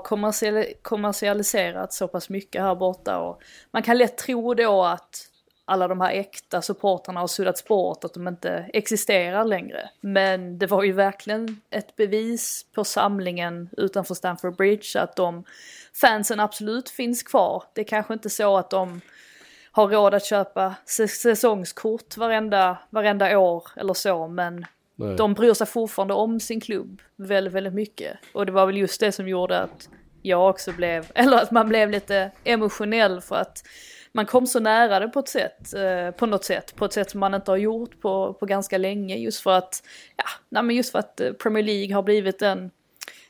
kommersialiserats 0.81 1.97
så 1.97 2.07
pass 2.07 2.29
mycket 2.29 2.61
här 2.61 2.75
borta 2.75 3.19
och 3.19 3.41
man 3.71 3.83
kan 3.83 3.97
lätt 3.97 4.17
tro 4.17 4.53
då 4.53 4.83
att 4.83 5.29
alla 5.65 5.87
de 5.87 6.01
här 6.01 6.11
äkta 6.11 6.61
supportrarna 6.61 7.19
har 7.19 7.27
suddats 7.27 7.65
bort, 7.65 8.03
att 8.03 8.13
de 8.13 8.27
inte 8.27 8.69
existerar 8.73 9.45
längre. 9.45 9.89
Men 10.01 10.57
det 10.57 10.67
var 10.67 10.83
ju 10.83 10.91
verkligen 10.91 11.61
ett 11.69 11.95
bevis 11.95 12.65
på 12.75 12.83
samlingen 12.83 13.69
utanför 13.77 14.13
Stamford 14.13 14.55
Bridge 14.55 15.01
att 15.01 15.15
de 15.15 15.43
fansen 16.01 16.39
absolut 16.39 16.89
finns 16.89 17.23
kvar. 17.23 17.63
Det 17.73 17.81
är 17.81 17.85
kanske 17.85 18.13
inte 18.13 18.29
så 18.29 18.57
att 18.57 18.69
de 18.69 19.01
har 19.75 19.87
råd 19.87 20.13
att 20.13 20.25
köpa 20.25 20.75
säsongskort 20.85 22.17
varenda, 22.17 22.77
varenda 22.89 23.39
år 23.39 23.63
eller 23.75 23.93
så 23.93 24.27
men 24.27 24.65
Nej. 24.95 25.15
de 25.15 25.33
bryr 25.33 25.53
sig 25.53 25.67
fortfarande 25.67 26.13
om 26.13 26.39
sin 26.39 26.61
klubb 26.61 27.01
väldigt, 27.15 27.53
väldigt 27.53 27.73
mycket. 27.73 28.17
Och 28.33 28.45
det 28.45 28.51
var 28.51 28.65
väl 28.65 28.77
just 28.77 28.99
det 28.99 29.11
som 29.11 29.27
gjorde 29.27 29.59
att 29.59 29.89
jag 30.21 30.49
också 30.49 30.71
blev, 30.71 31.11
eller 31.15 31.37
att 31.37 31.51
man 31.51 31.69
blev 31.69 31.89
lite 31.89 32.31
emotionell 32.43 33.21
för 33.21 33.35
att 33.35 33.63
man 34.11 34.25
kom 34.25 34.47
så 34.47 34.59
nära 34.59 34.99
det 34.99 35.07
på 35.07 35.19
ett 35.19 35.27
sätt, 35.27 35.73
eh, 35.73 36.11
på 36.11 36.25
något 36.25 36.45
sätt, 36.45 36.75
på 36.75 36.85
ett 36.85 36.93
sätt 36.93 37.11
som 37.11 37.19
man 37.19 37.33
inte 37.33 37.51
har 37.51 37.57
gjort 37.57 38.01
på, 38.01 38.33
på 38.33 38.45
ganska 38.45 38.77
länge 38.77 39.15
just 39.15 39.41
för 39.41 39.51
att, 39.51 39.83
ja, 40.17 40.25
nej 40.49 40.63
men 40.63 40.75
just 40.75 40.91
för 40.91 40.99
att 40.99 41.19
eh, 41.19 41.31
Premier 41.31 41.63
League 41.63 41.95
har 41.95 42.03
blivit 42.03 42.41
en 42.41 42.71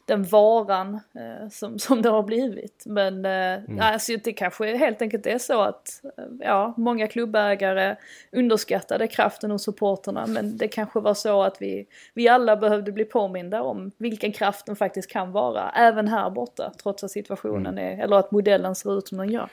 den 0.05 0.23
varan 0.23 0.93
eh, 0.93 1.49
som, 1.49 1.79
som 1.79 2.01
det 2.01 2.09
har 2.09 2.23
blivit. 2.23 2.83
Men 2.85 3.25
eh, 3.25 3.31
mm. 3.31 3.79
alltså, 3.79 4.13
det 4.23 4.33
kanske 4.33 4.77
helt 4.77 5.01
enkelt 5.01 5.25
är 5.25 5.37
så 5.37 5.61
att 5.61 6.01
eh, 6.17 6.23
ja, 6.39 6.73
många 6.77 7.07
klubbägare 7.07 7.95
underskattade 8.31 9.07
kraften 9.07 9.51
hos 9.51 9.63
supporterna 9.63 10.27
men 10.27 10.57
det 10.57 10.67
kanske 10.67 10.99
var 10.99 11.13
så 11.13 11.43
att 11.43 11.61
vi, 11.61 11.85
vi 12.13 12.27
alla 12.27 12.57
behövde 12.57 12.91
bli 12.91 13.05
påminda 13.05 13.61
om 13.61 13.91
vilken 13.97 14.31
kraft 14.31 14.65
den 14.65 14.75
faktiskt 14.75 15.11
kan 15.11 15.31
vara, 15.31 15.71
även 15.71 16.07
här 16.07 16.29
borta, 16.29 16.71
trots 16.83 17.03
att 17.03 17.11
situationen 17.11 17.77
mm. 17.77 17.99
är, 17.99 18.03
eller 18.03 18.15
att 18.15 18.31
modellen 18.31 18.75
ser 18.75 18.97
ut 18.97 19.07
som 19.07 19.17
den 19.17 19.29
gör. 19.29 19.49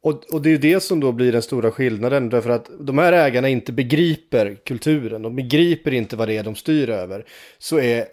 och, 0.00 0.24
och 0.32 0.42
det 0.42 0.48
är 0.48 0.50
ju 0.50 0.58
det 0.58 0.80
som 0.80 1.00
då 1.00 1.12
blir 1.12 1.32
den 1.32 1.42
stora 1.42 1.70
skillnaden. 1.70 2.28
Därför 2.28 2.50
att 2.50 2.70
de 2.80 2.98
här 2.98 3.12
ägarna 3.12 3.48
inte 3.48 3.72
begriper 3.72 4.54
kulturen. 4.64 5.22
De 5.22 5.36
begriper 5.36 5.94
inte 5.94 6.16
vad 6.16 6.28
det 6.28 6.36
är 6.36 6.42
de 6.42 6.54
styr 6.54 6.90
över. 6.90 7.24
Så 7.58 7.78
är, 7.78 8.04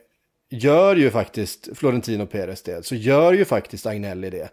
gör 0.52 0.96
ju 0.96 1.12
faktiskt 1.12 1.70
Florentino 1.78 2.26
Perez 2.26 2.62
det. 2.62 2.86
Så 2.86 2.96
gör 2.96 3.34
ju 3.34 3.46
faktiskt 3.46 3.86
Agnelli 3.86 4.30
det. 4.30 4.50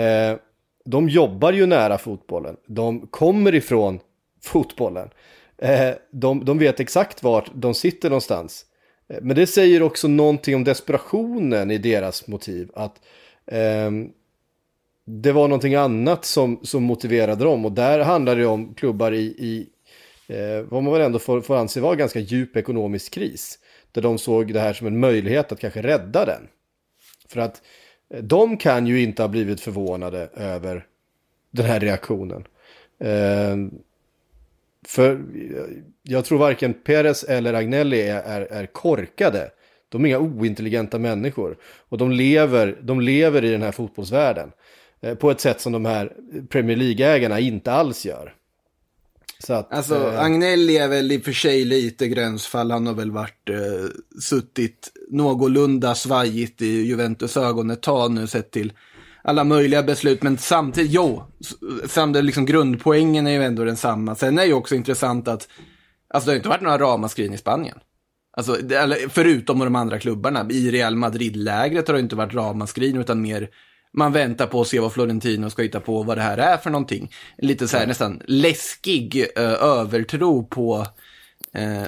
Eh, 0.00 0.38
de 0.84 1.08
jobbar 1.08 1.52
ju 1.52 1.66
nära 1.66 1.98
fotbollen. 1.98 2.56
De 2.66 3.06
kommer 3.06 3.54
ifrån 3.54 4.00
fotbollen. 4.42 5.10
Eh, 5.58 5.90
de, 6.10 6.44
de 6.44 6.58
vet 6.58 6.80
exakt 6.80 7.22
vart 7.22 7.50
de 7.54 7.74
sitter 7.74 8.10
någonstans. 8.10 8.66
Eh, 9.08 9.18
men 9.22 9.36
det 9.36 9.46
säger 9.46 9.82
också 9.82 10.08
någonting 10.08 10.54
om 10.54 10.64
desperationen 10.64 11.70
i 11.70 11.78
deras 11.78 12.26
motiv. 12.26 12.70
Att 12.74 13.00
eh, 13.46 13.90
det 15.04 15.32
var 15.32 15.48
någonting 15.48 15.74
annat 15.74 16.24
som, 16.24 16.60
som 16.62 16.82
motiverade 16.82 17.44
dem. 17.44 17.64
Och 17.64 17.72
där 17.72 18.00
handlar 18.00 18.36
det 18.36 18.46
om 18.46 18.74
klubbar 18.74 19.12
i, 19.12 19.24
i 19.24 19.68
eh, 20.28 20.62
vad 20.68 20.82
man 20.82 20.92
väl 20.92 21.02
ändå 21.02 21.18
får, 21.18 21.40
får 21.40 21.56
anse 21.56 21.80
vara 21.80 21.94
ganska 21.94 22.20
djup 22.20 22.56
ekonomisk 22.56 23.12
kris. 23.12 23.58
Där 23.96 24.02
de 24.02 24.18
såg 24.18 24.52
det 24.52 24.60
här 24.60 24.72
som 24.72 24.86
en 24.86 25.00
möjlighet 25.00 25.52
att 25.52 25.60
kanske 25.60 25.82
rädda 25.82 26.24
den. 26.24 26.48
För 27.28 27.40
att 27.40 27.62
eh, 28.10 28.22
de 28.22 28.56
kan 28.56 28.86
ju 28.86 29.02
inte 29.02 29.22
ha 29.22 29.28
blivit 29.28 29.60
förvånade 29.60 30.28
över 30.34 30.86
den 31.50 31.66
här 31.66 31.80
reaktionen. 31.80 32.44
Ehm, 33.00 33.66
eh, 33.66 33.72
för 34.86 35.20
jag 36.02 36.24
tror 36.24 36.38
varken 36.38 36.74
Perez 36.74 37.24
eller 37.24 37.54
Agnelli 37.54 38.02
är, 38.02 38.22
är, 38.22 38.40
är, 38.40 38.66
korkade. 38.66 39.50
De 39.88 40.04
är 40.04 40.08
inga 40.08 40.18
ointelligenta 40.18 40.98
människor. 40.98 41.56
Och 41.62 41.98
de 41.98 42.10
lever, 42.10 42.78
de 42.82 43.00
lever 43.00 43.44
i 43.44 43.50
den 43.50 43.62
här 43.62 43.72
fotbollsvärlden. 43.72 44.52
Eh, 45.00 45.14
på 45.14 45.30
ett 45.30 45.40
sätt 45.40 45.60
som 45.60 45.72
de 45.72 45.84
här 45.84 46.12
Premier 46.48 46.76
League-ägarna 46.76 47.40
inte 47.40 47.72
alls 47.72 48.06
gör. 48.06 48.34
Så 49.38 49.52
att, 49.52 49.72
alltså, 49.72 50.12
eh... 50.12 50.20
Agnelli 50.20 50.76
är 50.76 50.88
väl 50.88 51.12
i 51.12 51.18
och 51.18 51.22
för 51.22 51.32
sig 51.32 51.64
lite 51.64 52.08
gränsfall. 52.08 52.70
Han 52.70 52.86
har 52.86 52.94
väl 52.94 53.10
varit 53.10 53.50
eh, 53.50 53.88
suttit 54.20 54.92
någorlunda 55.10 55.94
svajigt 55.94 56.62
i 56.62 56.82
Juventus 56.82 57.36
ögon 57.36 57.70
ett 57.70 57.82
tag 57.82 58.12
nu 58.12 58.26
sett 58.26 58.50
till 58.50 58.72
alla 59.24 59.44
möjliga 59.44 59.82
beslut. 59.82 60.22
Men 60.22 60.38
samtidigt, 60.38 60.90
jo, 60.90 61.22
samtidigt 61.86 62.24
liksom 62.24 62.46
grundpoängen 62.46 63.26
är 63.26 63.30
ju 63.30 63.44
ändå 63.44 63.64
densamma. 63.64 64.14
Sen 64.14 64.38
är 64.38 64.44
ju 64.44 64.52
också 64.52 64.74
intressant 64.74 65.28
att, 65.28 65.48
alltså 66.08 66.26
det 66.26 66.32
har 66.32 66.36
inte 66.36 66.48
varit 66.48 66.62
några 66.62 66.78
ramaskrin 66.78 67.32
i 67.32 67.38
Spanien. 67.38 67.78
Alltså, 68.36 68.56
förutom 69.08 69.58
de 69.58 69.76
andra 69.76 69.98
klubbarna. 69.98 70.46
I 70.50 70.70
Real 70.70 70.96
Madrid-lägret 70.96 71.88
har 71.88 71.94
det 71.94 72.00
inte 72.00 72.16
varit 72.16 72.34
ramaskrin 72.34 72.96
utan 72.96 73.22
mer 73.22 73.48
man 73.96 74.12
väntar 74.12 74.46
på 74.46 74.60
att 74.60 74.68
se 74.68 74.80
vad 74.80 74.92
Florentino 74.92 75.50
ska 75.50 75.62
hitta 75.62 75.80
på, 75.80 76.02
vad 76.02 76.16
det 76.16 76.22
här 76.22 76.38
är 76.38 76.56
för 76.56 76.70
någonting. 76.70 77.12
Lite 77.38 77.68
så 77.68 77.76
här 77.76 77.86
nästan 77.86 78.22
läskig 78.26 79.16
uh, 79.38 79.44
övertro 79.44 80.46
på 80.46 80.86
uh, 81.58 81.84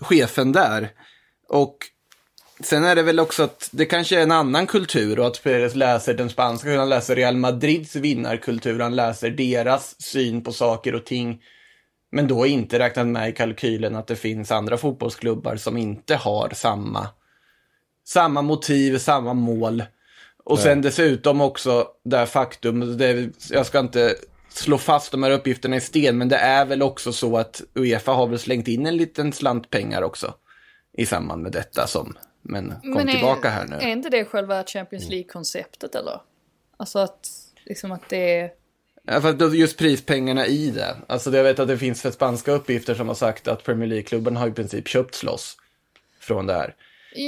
chefen 0.00 0.52
där. 0.52 0.90
Och 1.48 1.76
sen 2.60 2.84
är 2.84 2.94
det 2.94 3.02
väl 3.02 3.20
också 3.20 3.42
att 3.42 3.68
det 3.72 3.84
kanske 3.84 4.18
är 4.18 4.22
en 4.22 4.32
annan 4.32 4.66
kultur 4.66 5.18
och 5.18 5.26
att 5.26 5.42
Perez 5.42 5.74
läser 5.74 6.14
den 6.14 6.30
spanska, 6.30 6.78
han 6.78 6.88
läser 6.88 7.16
Real 7.16 7.36
Madrids 7.36 7.96
vinnarkultur, 7.96 8.80
han 8.80 8.96
läser 8.96 9.30
deras 9.30 10.02
syn 10.02 10.44
på 10.44 10.52
saker 10.52 10.94
och 10.94 11.04
ting. 11.04 11.42
Men 12.10 12.28
då 12.28 12.46
inte 12.46 12.78
räknat 12.78 13.06
med 13.06 13.28
i 13.28 13.32
kalkylen 13.32 13.96
att 13.96 14.06
det 14.06 14.16
finns 14.16 14.52
andra 14.52 14.76
fotbollsklubbar 14.76 15.56
som 15.56 15.76
inte 15.76 16.16
har 16.16 16.50
samma, 16.54 17.08
samma 18.04 18.42
motiv, 18.42 18.98
samma 18.98 19.34
mål. 19.34 19.82
Och 20.46 20.58
sen 20.58 20.82
dessutom 20.82 21.40
också 21.40 21.88
det 22.02 22.16
här 22.16 22.26
faktum, 22.26 22.96
det, 22.98 23.30
jag 23.50 23.66
ska 23.66 23.78
inte 23.78 24.14
slå 24.48 24.78
fast 24.78 25.12
de 25.12 25.22
här 25.22 25.30
uppgifterna 25.30 25.76
i 25.76 25.80
sten, 25.80 26.18
men 26.18 26.28
det 26.28 26.36
är 26.36 26.64
väl 26.64 26.82
också 26.82 27.12
så 27.12 27.38
att 27.38 27.62
Uefa 27.74 28.12
har 28.12 28.26
väl 28.26 28.38
slängt 28.38 28.68
in 28.68 28.86
en 28.86 28.96
liten 28.96 29.32
slant 29.32 29.70
pengar 29.70 30.02
också 30.02 30.34
i 30.92 31.06
samband 31.06 31.42
med 31.42 31.52
detta 31.52 31.86
som, 31.86 32.16
men 32.42 32.74
kom 32.80 32.90
men 32.90 33.08
är, 33.08 33.12
tillbaka 33.12 33.48
här 33.48 33.66
nu. 33.66 33.76
Är 33.76 33.88
inte 33.88 34.08
det 34.08 34.24
själva 34.24 34.64
Champions 34.64 35.08
League-konceptet 35.08 35.94
eller? 35.94 36.20
Alltså 36.76 36.98
att, 36.98 37.28
liksom 37.64 37.92
att 37.92 38.08
det 38.08 38.40
är... 38.40 38.50
Ja, 39.02 39.20
för 39.20 39.54
just 39.54 39.78
prispengarna 39.78 40.46
i 40.46 40.70
det. 40.70 40.96
Alltså 41.06 41.36
jag 41.36 41.44
vet 41.44 41.58
att 41.58 41.68
det 41.68 41.78
finns 41.78 42.02
för 42.02 42.10
spanska 42.10 42.52
uppgifter 42.52 42.94
som 42.94 43.08
har 43.08 43.14
sagt 43.14 43.48
att 43.48 43.64
Premier 43.64 43.88
League-klubben 43.88 44.36
har 44.36 44.48
i 44.48 44.52
princip 44.52 44.88
köpt 44.88 45.22
loss 45.22 45.56
från 46.20 46.46
det 46.46 46.54
här. 46.54 46.74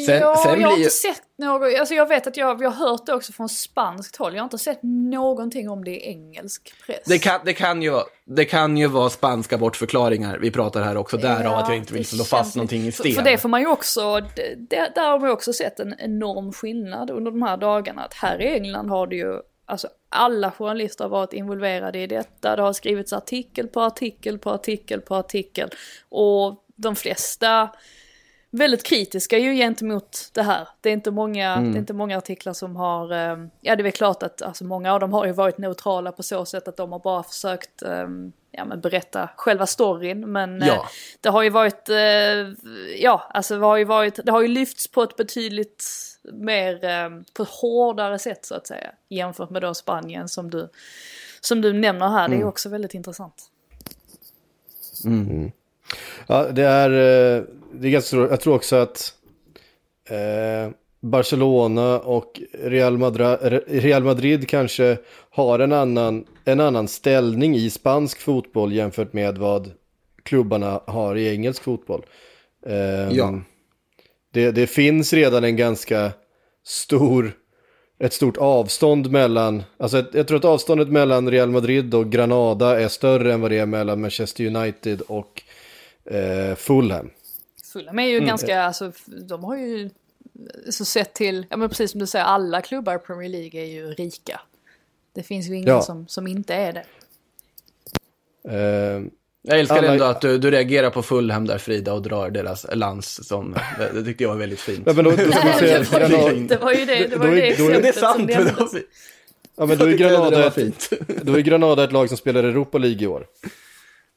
Sen, 0.07 0.20
ja, 0.20 0.37
sen 0.37 0.61
jag 0.61 0.68
har 0.68 0.77
inte 0.77 0.90
sett 0.90 1.22
något, 1.38 1.79
alltså 1.79 1.94
jag 1.94 2.09
vet 2.09 2.27
att 2.27 2.37
jag, 2.37 2.62
jag 2.62 2.70
har 2.70 2.88
hört 2.88 3.07
det 3.07 3.14
också 3.14 3.33
från 3.33 3.48
spanskt 3.48 4.16
håll. 4.16 4.35
Jag 4.35 4.40
har 4.40 4.44
inte 4.44 4.59
sett 4.59 4.79
någonting 4.83 5.68
om 5.68 5.85
det 5.85 5.90
i 5.90 6.07
engelsk 6.09 6.72
press. 6.87 7.03
Det 7.07 7.18
kan, 7.18 7.40
det 7.44 7.53
kan, 7.53 7.83
ju, 7.83 8.01
det 8.24 8.44
kan 8.44 8.77
ju 8.77 8.87
vara 8.87 9.11
spanska 9.11 9.59
bortförklaringar 9.59 10.38
vi 10.38 10.51
pratar 10.51 10.83
här 10.83 10.96
också, 10.96 11.16
därav 11.16 11.42
ja, 11.42 11.62
att 11.62 11.68
jag 11.68 11.77
inte 11.77 11.94
vill 11.94 12.07
slå 12.07 12.24
fast 12.24 12.57
någonting 12.57 12.87
i 12.87 12.92
sten. 12.92 13.12
För, 13.12 13.22
för 13.22 13.31
det 13.31 13.38
får 13.38 13.48
man 13.48 13.61
ju 13.61 13.66
också, 13.66 14.20
det, 14.68 14.94
där 14.94 15.11
har 15.11 15.18
man 15.18 15.29
ju 15.29 15.33
också 15.33 15.53
sett 15.53 15.81
en 15.81 15.94
enorm 15.98 16.53
skillnad 16.53 17.11
under 17.11 17.31
de 17.31 17.42
här 17.42 17.57
dagarna. 17.57 18.03
Att 18.03 18.14
här 18.14 18.42
i 18.42 18.55
England 18.55 18.88
har 18.88 19.07
det 19.07 19.16
ju, 19.16 19.40
alltså 19.66 19.88
alla 20.11 20.51
journalister 20.51 21.05
har 21.05 21.11
varit 21.11 21.33
involverade 21.33 21.98
i 21.98 22.07
detta. 22.07 22.57
Det 22.57 22.62
har 22.62 22.72
skrivits 22.72 23.12
artikel 23.12 23.68
på 23.68 23.81
artikel 23.81 24.38
på 24.38 24.51
artikel 24.51 25.01
på 25.01 25.14
artikel. 25.14 25.70
Och 26.09 26.64
de 26.77 26.96
flesta 26.96 27.70
väldigt 28.50 28.82
kritiska 28.82 29.38
ju 29.38 29.54
gentemot 29.54 30.30
det 30.32 30.42
här. 30.42 30.68
Det 30.80 30.88
är 30.88 30.92
inte 30.92 31.11
många, 31.11 31.54
mm. 31.54 31.72
det 31.72 31.76
är 31.76 31.80
inte 31.80 31.92
många 31.92 32.18
artiklar 32.18 32.52
som 32.52 32.76
har, 32.76 33.12
um, 33.12 33.50
ja 33.61 33.76
det 33.76 33.80
är 33.80 33.82
väl 33.82 33.92
klart 33.92 34.22
att 34.22 34.42
alltså, 34.42 34.64
många 34.64 34.92
av 34.92 35.00
dem 35.00 35.12
har 35.12 35.26
ju 35.26 35.32
varit 35.32 35.58
neutrala 35.58 36.12
på 36.12 36.22
så 36.22 36.44
sätt 36.44 36.68
att 36.68 36.76
de 36.76 36.92
har 36.92 36.98
bara 36.98 37.22
försökt 37.22 37.82
um, 37.82 38.32
ja, 38.50 38.64
men 38.64 38.80
berätta 38.80 39.28
själva 39.37 39.66
storyn. 39.66 40.32
Men 40.32 40.61
ja. 40.61 40.74
uh, 40.74 40.87
det 41.20 41.28
har 41.28 41.42
ju 41.42 41.50
varit, 41.50 41.88
uh, 41.90 42.54
ja 42.98 43.30
alltså 43.30 43.58
det 43.58 43.66
har 43.66 43.76
ju 43.76 43.84
varit, 43.84 44.20
det 44.24 44.32
har 44.32 44.42
ju 44.42 44.48
lyfts 44.48 44.88
på 44.88 45.02
ett 45.02 45.16
betydligt 45.16 45.84
mer, 46.32 47.04
um, 47.06 47.24
på 47.32 47.42
ett 47.42 47.48
hårdare 47.48 48.18
sätt 48.18 48.44
så 48.44 48.54
att 48.54 48.66
säga. 48.66 48.90
Jämfört 49.08 49.50
med 49.50 49.62
då 49.62 49.74
Spanien 49.74 50.28
som 50.28 50.50
du, 50.50 50.68
som 51.40 51.61
du 51.61 51.72
nämner 51.72 52.08
här, 52.08 52.24
mm. 52.24 52.30
det 52.30 52.37
är 52.37 52.40
mm. 52.40 52.48
också 52.48 52.68
väldigt 52.68 52.94
intressant. 52.94 53.50
Mm. 55.04 55.52
Ja, 56.26 56.48
det 56.52 56.62
är, 56.62 56.90
eh, 57.37 57.44
det 57.72 57.88
är 57.88 57.90
ganska 57.90 58.16
Jag 58.16 58.40
tror 58.40 58.54
också 58.54 58.76
att 58.76 59.12
eh, 60.09 60.72
Barcelona 61.00 61.98
och 61.98 62.40
Real 62.52 62.98
Madrid, 62.98 63.62
Real 63.66 64.04
Madrid 64.04 64.48
kanske 64.48 64.98
har 65.31 65.59
en 65.59 65.72
annan, 65.72 66.24
en 66.44 66.61
annan 66.61 66.88
ställning 66.88 67.57
i 67.57 67.70
spansk 67.70 68.20
fotboll 68.20 68.72
jämfört 68.72 69.12
med 69.12 69.38
vad 69.38 69.72
klubbarna 70.22 70.81
har 70.87 71.16
i 71.16 71.28
engelsk 71.28 71.62
fotboll. 71.62 72.07
Eh, 72.66 73.11
ja. 73.11 73.40
Det, 74.33 74.50
det 74.50 74.66
finns 74.66 75.12
redan 75.12 75.44
en 75.44 75.57
ganska 75.57 76.12
stor 76.64 77.33
ett 78.00 78.12
stort 78.12 78.37
avstånd 78.37 79.11
mellan, 79.11 79.62
alltså 79.76 80.04
jag 80.12 80.28
tror 80.28 80.38
att 80.38 80.44
avståndet 80.44 80.88
mellan 80.88 81.31
Real 81.31 81.50
Madrid 81.50 81.94
och 81.94 82.11
Granada 82.11 82.81
är 82.81 82.88
större 82.88 83.33
än 83.33 83.40
vad 83.40 83.50
det 83.50 83.59
är 83.59 83.66
mellan 83.66 84.00
Manchester 84.00 84.46
United 84.46 85.00
och 85.00 85.42
eh, 86.11 86.54
Fulham. 86.54 87.11
Fulham 87.72 87.98
är 87.98 88.07
ju 88.07 88.16
mm. 88.16 88.28
ganska, 88.28 88.62
alltså 88.62 88.92
de 89.04 89.44
har 89.44 89.57
ju 89.57 89.90
så 90.70 90.85
sett 90.85 91.14
till, 91.14 91.46
ja 91.50 91.57
men 91.57 91.68
precis 91.68 91.90
som 91.90 92.00
du 92.00 92.07
säger, 92.07 92.24
alla 92.24 92.62
klubbar 92.62 92.96
i 92.96 92.98
Premier 92.98 93.28
League 93.28 93.61
är 93.61 93.66
ju 93.66 93.87
rika. 93.87 94.40
Det 95.14 95.22
finns 95.22 95.48
ju 95.48 95.54
ingen 95.54 95.68
ja. 95.68 95.83
som, 95.83 96.09
som 96.09 96.26
inte 96.26 96.54
är 96.54 96.72
det. 96.72 96.85
Uh, 98.48 99.07
jag 99.42 99.61
älskar 99.61 99.78
alla... 99.78 99.92
ändå 99.92 100.04
att 100.04 100.20
du, 100.20 100.38
du 100.38 100.50
reagerar 100.50 100.90
på 100.90 101.02
Fulham 101.02 101.46
där 101.46 101.59
Frida 101.59 101.92
och 101.92 102.02
drar 102.02 102.31
deras 102.31 102.66
lans 102.72 103.28
som, 103.28 103.57
det, 103.78 103.90
det 103.94 104.04
tyckte 104.04 104.24
jag 104.24 104.31
var 104.31 104.37
väldigt 104.37 104.61
fint. 104.61 104.83
Ja, 104.87 104.92
men 104.92 105.04
då, 105.04 105.11
då 105.11 105.16
säga, 105.16 105.78
det 106.48 106.59
var 106.61 106.72
ju 106.72 106.85
det, 106.85 107.07
det 107.07 107.16
var 107.16 107.28
ju 107.28 107.35
det 107.35 107.48
exemplet 107.48 107.83
Det 107.83 107.88
är 107.88 107.92
sant, 107.92 108.18
men 108.18 108.44
det 108.44 108.52
var 108.52 108.68
Ja 109.57 109.66
men 109.66 109.78
då 109.78 109.85
är, 109.85 109.92
Granada 109.92 110.46
ett, 110.46 110.92
då 111.22 111.35
är 111.35 111.40
Granada 111.40 111.85
ett 111.85 111.92
lag 111.92 112.09
som 112.09 112.16
spelar 112.16 112.44
Europa 112.44 112.78
League 112.78 113.02
i 113.02 113.07
år. 113.07 113.26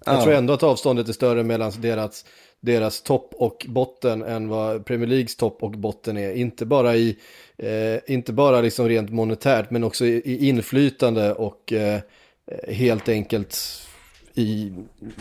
Jag 0.06 0.16
ja. 0.16 0.24
tror 0.24 0.34
ändå 0.34 0.54
att 0.54 0.64
avståndet 0.64 1.10
är 1.10 1.14
större 1.14 1.44
mellan 1.44 1.72
deras, 1.78 2.26
deras 2.62 3.02
topp 3.02 3.34
och 3.38 3.66
botten 3.70 4.22
än 4.22 4.48
vad 4.48 4.86
Premier 4.86 5.08
Leagues 5.08 5.36
topp 5.36 5.64
och 5.64 5.72
botten 5.72 6.18
är. 6.18 6.34
Inte 6.34 6.66
bara, 6.66 6.96
i, 6.96 7.18
eh, 7.58 8.14
inte 8.14 8.34
bara 8.34 8.62
liksom 8.62 8.88
rent 8.88 9.10
monetärt 9.10 9.72
men 9.72 9.84
också 9.84 10.06
i, 10.06 10.22
i 10.26 10.48
inflytande 10.50 11.34
och 11.34 11.74
eh, 11.74 12.00
helt 12.68 13.10
enkelt 13.10 13.58
i, 14.34 14.72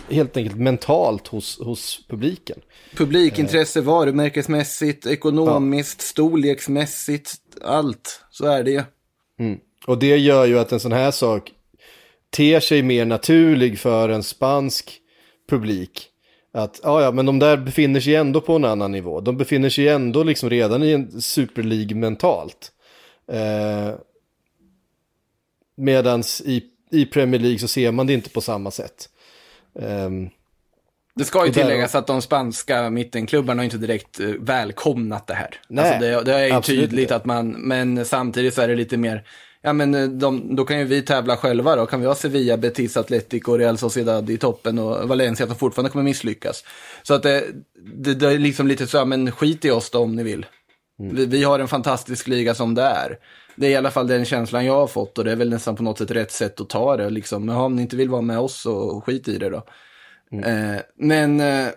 helt 0.08 0.36
enkelt 0.36 0.56
mentalt 0.56 1.26
hos, 1.26 1.60
hos 1.60 2.06
publiken. 2.08 2.58
Publikintresse, 2.96 3.80
varumärkesmässigt, 3.80 5.06
ekonomiskt, 5.06 6.00
ja. 6.00 6.04
storleksmässigt, 6.04 7.32
allt. 7.62 8.20
Så 8.30 8.46
är 8.46 8.64
det 8.64 8.70
ju. 8.70 8.82
Mm. 9.38 9.58
Och 9.86 9.98
det 9.98 10.16
gör 10.16 10.46
ju 10.46 10.58
att 10.58 10.72
en 10.72 10.80
sån 10.80 10.92
här 10.92 11.10
sak 11.10 11.52
ter 12.30 12.60
sig 12.60 12.82
mer 12.82 13.04
naturlig 13.04 13.78
för 13.78 14.08
en 14.08 14.22
spansk 14.22 15.00
publik. 15.50 16.09
Att 16.52 16.80
ja, 16.82 17.02
ja, 17.02 17.12
men 17.12 17.26
de 17.26 17.38
där 17.38 17.56
befinner 17.56 18.00
sig 18.00 18.14
ändå 18.14 18.40
på 18.40 18.56
en 18.56 18.64
annan 18.64 18.92
nivå. 18.92 19.20
De 19.20 19.36
befinner 19.36 19.70
sig 19.70 19.88
ändå 19.88 20.22
liksom 20.22 20.50
redan 20.50 20.82
i 20.82 20.92
en 20.92 21.20
Super 21.22 21.62
League 21.62 21.96
mentalt. 21.96 22.72
Eh, 23.32 23.94
medans 25.76 26.40
i, 26.40 26.62
i 26.90 27.06
Premier 27.06 27.40
League 27.40 27.58
så 27.58 27.68
ser 27.68 27.92
man 27.92 28.06
det 28.06 28.12
inte 28.12 28.30
på 28.30 28.40
samma 28.40 28.70
sätt. 28.70 29.08
Ehm, 29.80 30.30
Det 31.14 31.24
ska 31.24 31.46
ju 31.46 31.52
tilläggas 31.52 31.94
att 31.94 32.06
de 32.06 32.22
spanska 32.22 32.90
mittenklubbarna 32.90 33.60
har 33.60 33.64
inte 33.64 33.78
direkt 33.78 34.20
eh, 34.20 34.26
välkomnat 34.26 35.26
det 35.26 35.34
här. 35.34 35.60
Nej, 35.68 35.84
alltså 35.84 36.00
det, 36.06 36.22
det 36.24 36.38
är 36.38 36.56
ju 36.56 36.62
tydligt 36.62 37.00
inte. 37.02 37.16
att 37.16 37.24
man, 37.24 37.50
men 37.50 38.04
samtidigt 38.04 38.54
så 38.54 38.62
är 38.62 38.68
det 38.68 38.76
lite 38.76 38.96
mer, 38.96 39.24
ja 39.62 39.72
men 39.72 39.94
eh, 39.94 40.08
de, 40.08 40.56
då 40.56 40.64
kan 40.64 40.78
ju 40.78 40.84
vi 40.84 41.02
tävla 41.02 41.36
själva 41.36 41.76
då. 41.76 41.86
Kan 41.86 42.00
vi 42.00 42.06
ha 42.06 42.14
Sevilla, 42.14 42.56
Betis, 42.56 42.96
Atletico, 42.96 43.56
Real 43.56 43.78
Sociedad 43.78 44.30
i 44.30 44.38
toppen 44.38 44.78
och 44.78 45.08
Valencia 45.08 45.46
som 45.46 45.56
fortfarande 45.56 45.90
kommer 45.90 46.04
misslyckas. 46.04 46.64
Så 47.02 47.14
att 47.14 47.22
det, 47.22 47.44
det, 47.94 48.14
det 48.14 48.28
är 48.28 48.38
liksom 48.38 48.66
lite 48.66 48.86
så, 48.86 48.96
ja, 48.96 49.04
men 49.04 49.32
skit 49.32 49.64
i 49.64 49.70
oss 49.70 49.90
då 49.90 49.98
om 49.98 50.16
ni 50.16 50.22
vill. 50.22 50.46
Mm. 51.00 51.16
Vi, 51.16 51.26
vi 51.26 51.42
har 51.42 51.58
en 51.58 51.68
fantastisk 51.68 52.28
liga 52.28 52.54
som 52.54 52.74
det 52.74 52.82
är. 52.82 53.18
Det 53.56 53.66
är 53.66 53.70
i 53.70 53.76
alla 53.76 53.90
fall 53.90 54.06
den 54.06 54.24
känslan 54.24 54.64
jag 54.64 54.74
har 54.74 54.86
fått 54.86 55.18
och 55.18 55.24
det 55.24 55.32
är 55.32 55.36
väl 55.36 55.50
nästan 55.50 55.76
på 55.76 55.82
något 55.82 55.98
sätt 55.98 56.10
rätt 56.10 56.32
sätt 56.32 56.60
att 56.60 56.68
ta 56.68 56.96
det. 56.96 57.10
Liksom, 57.10 57.46
men 57.46 57.56
om 57.56 57.76
ni 57.76 57.82
inte 57.82 57.96
vill 57.96 58.08
vara 58.08 58.22
med 58.22 58.38
oss 58.38 58.60
så 58.60 59.00
skit 59.00 59.28
i 59.28 59.38
det 59.38 59.50
då. 59.50 59.62
Eh, 60.32 60.80
men 60.96 61.40
eh, 61.40 61.68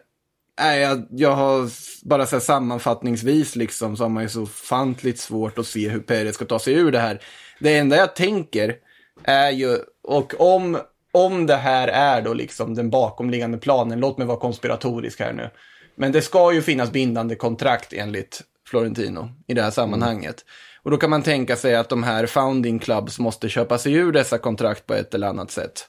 nej, 0.62 0.82
jag, 0.82 1.08
jag 1.10 1.36
har 1.36 1.70
bara 2.08 2.26
så 2.26 2.40
sammanfattningsvis 2.40 3.56
liksom 3.56 3.98
så 3.98 4.04
har 4.04 4.10
man 4.10 4.24
ju 4.24 4.30
så 4.30 4.46
fantligt 4.46 5.20
svårt 5.20 5.60
att 5.60 5.68
se 5.68 5.90
hur 5.90 6.00
Perez 6.00 6.36
ska 6.36 6.46
ta 6.46 6.60
sig 6.60 6.74
ur 6.74 6.92
det 6.92 7.00
här. 7.00 7.22
Det 7.64 7.78
enda 7.78 7.96
jag 7.96 8.16
tänker 8.16 8.76
är 9.24 9.52
ju, 9.52 9.78
och 10.04 10.42
om, 10.42 10.78
om 11.12 11.46
det 11.46 11.56
här 11.56 11.88
är 11.88 12.22
då 12.22 12.34
liksom 12.34 12.76
den 12.76 12.90
bakomliggande 12.90 13.58
planen, 13.58 14.00
låt 14.00 14.18
mig 14.18 14.28
vara 14.28 14.40
konspiratorisk 14.40 15.20
här 15.20 15.34
nu. 15.34 15.50
Men 15.96 16.12
det 16.12 16.22
ska 16.22 16.54
ju 16.54 16.62
finnas 16.62 16.92
bindande 16.92 17.36
kontrakt 17.36 17.94
enligt 17.94 18.42
Florentino 18.68 19.30
i 19.48 19.54
det 19.54 19.62
här 19.62 19.72
sammanhanget. 19.72 20.46
Och 20.82 20.92
då 20.92 20.98
kan 20.98 21.10
man 21.10 21.24
tänka 21.24 21.56
sig 21.56 21.76
att 21.76 21.90
de 21.90 22.04
här 22.04 22.26
founding 22.26 22.80
clubs 22.80 23.20
måste 23.20 23.50
köpa 23.50 23.78
sig 23.78 23.94
ur 23.94 24.12
dessa 24.12 24.38
kontrakt 24.38 24.86
på 24.86 24.94
ett 24.94 25.14
eller 25.14 25.28
annat 25.28 25.52
sätt. 25.52 25.88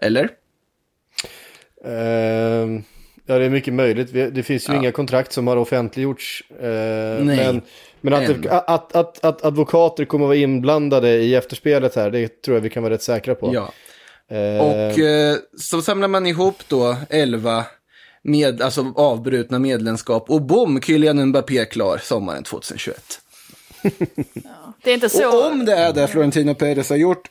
Eller? 0.00 0.30
Ehm, 1.84 2.82
ja, 3.26 3.38
det 3.38 3.44
är 3.44 3.50
mycket 3.50 3.74
möjligt. 3.74 4.12
Det 4.12 4.42
finns 4.42 4.68
ju 4.68 4.76
inga 4.76 4.92
kontrakt 4.92 5.32
som 5.32 5.46
har 5.46 5.56
offentliggjorts. 5.56 6.44
Eh, 6.50 7.24
men 7.24 7.62
men 8.00 8.14
att, 8.14 8.46
att, 8.68 8.96
att, 8.96 9.24
att 9.24 9.44
advokater 9.44 10.04
kommer 10.04 10.24
att 10.24 10.28
vara 10.28 10.36
inblandade 10.38 11.10
i 11.10 11.34
efterspelet 11.34 11.96
här, 11.96 12.10
det 12.10 12.42
tror 12.42 12.56
jag 12.56 12.62
vi 12.62 12.70
kan 12.70 12.82
vara 12.82 12.94
rätt 12.94 13.02
säkra 13.02 13.34
på. 13.34 13.54
Ja. 13.54 13.72
Eh, 14.36 14.60
Och 14.60 14.98
eh, 14.98 15.36
så 15.58 15.82
samlar 15.82 16.08
man 16.08 16.26
ihop 16.26 16.56
då 16.68 16.96
11 17.10 17.64
med, 18.22 18.62
alltså 18.62 18.92
avbrutna 18.96 19.58
medlemskap 19.58 20.30
och 20.30 20.42
bom, 20.42 20.80
Kylian 20.80 21.26
Mbappé 21.26 21.64
klar 21.64 21.98
sommaren 22.02 22.44
2021. 22.44 23.20
Det 24.84 24.90
är 24.90 24.94
inte 24.94 25.08
så... 25.08 25.28
Och 25.28 25.52
om 25.52 25.64
det 25.64 25.74
är 25.74 25.92
det 25.92 26.08
Florentino 26.08 26.54
Perez 26.54 26.90
har 26.90 26.96
gjort. 26.96 27.28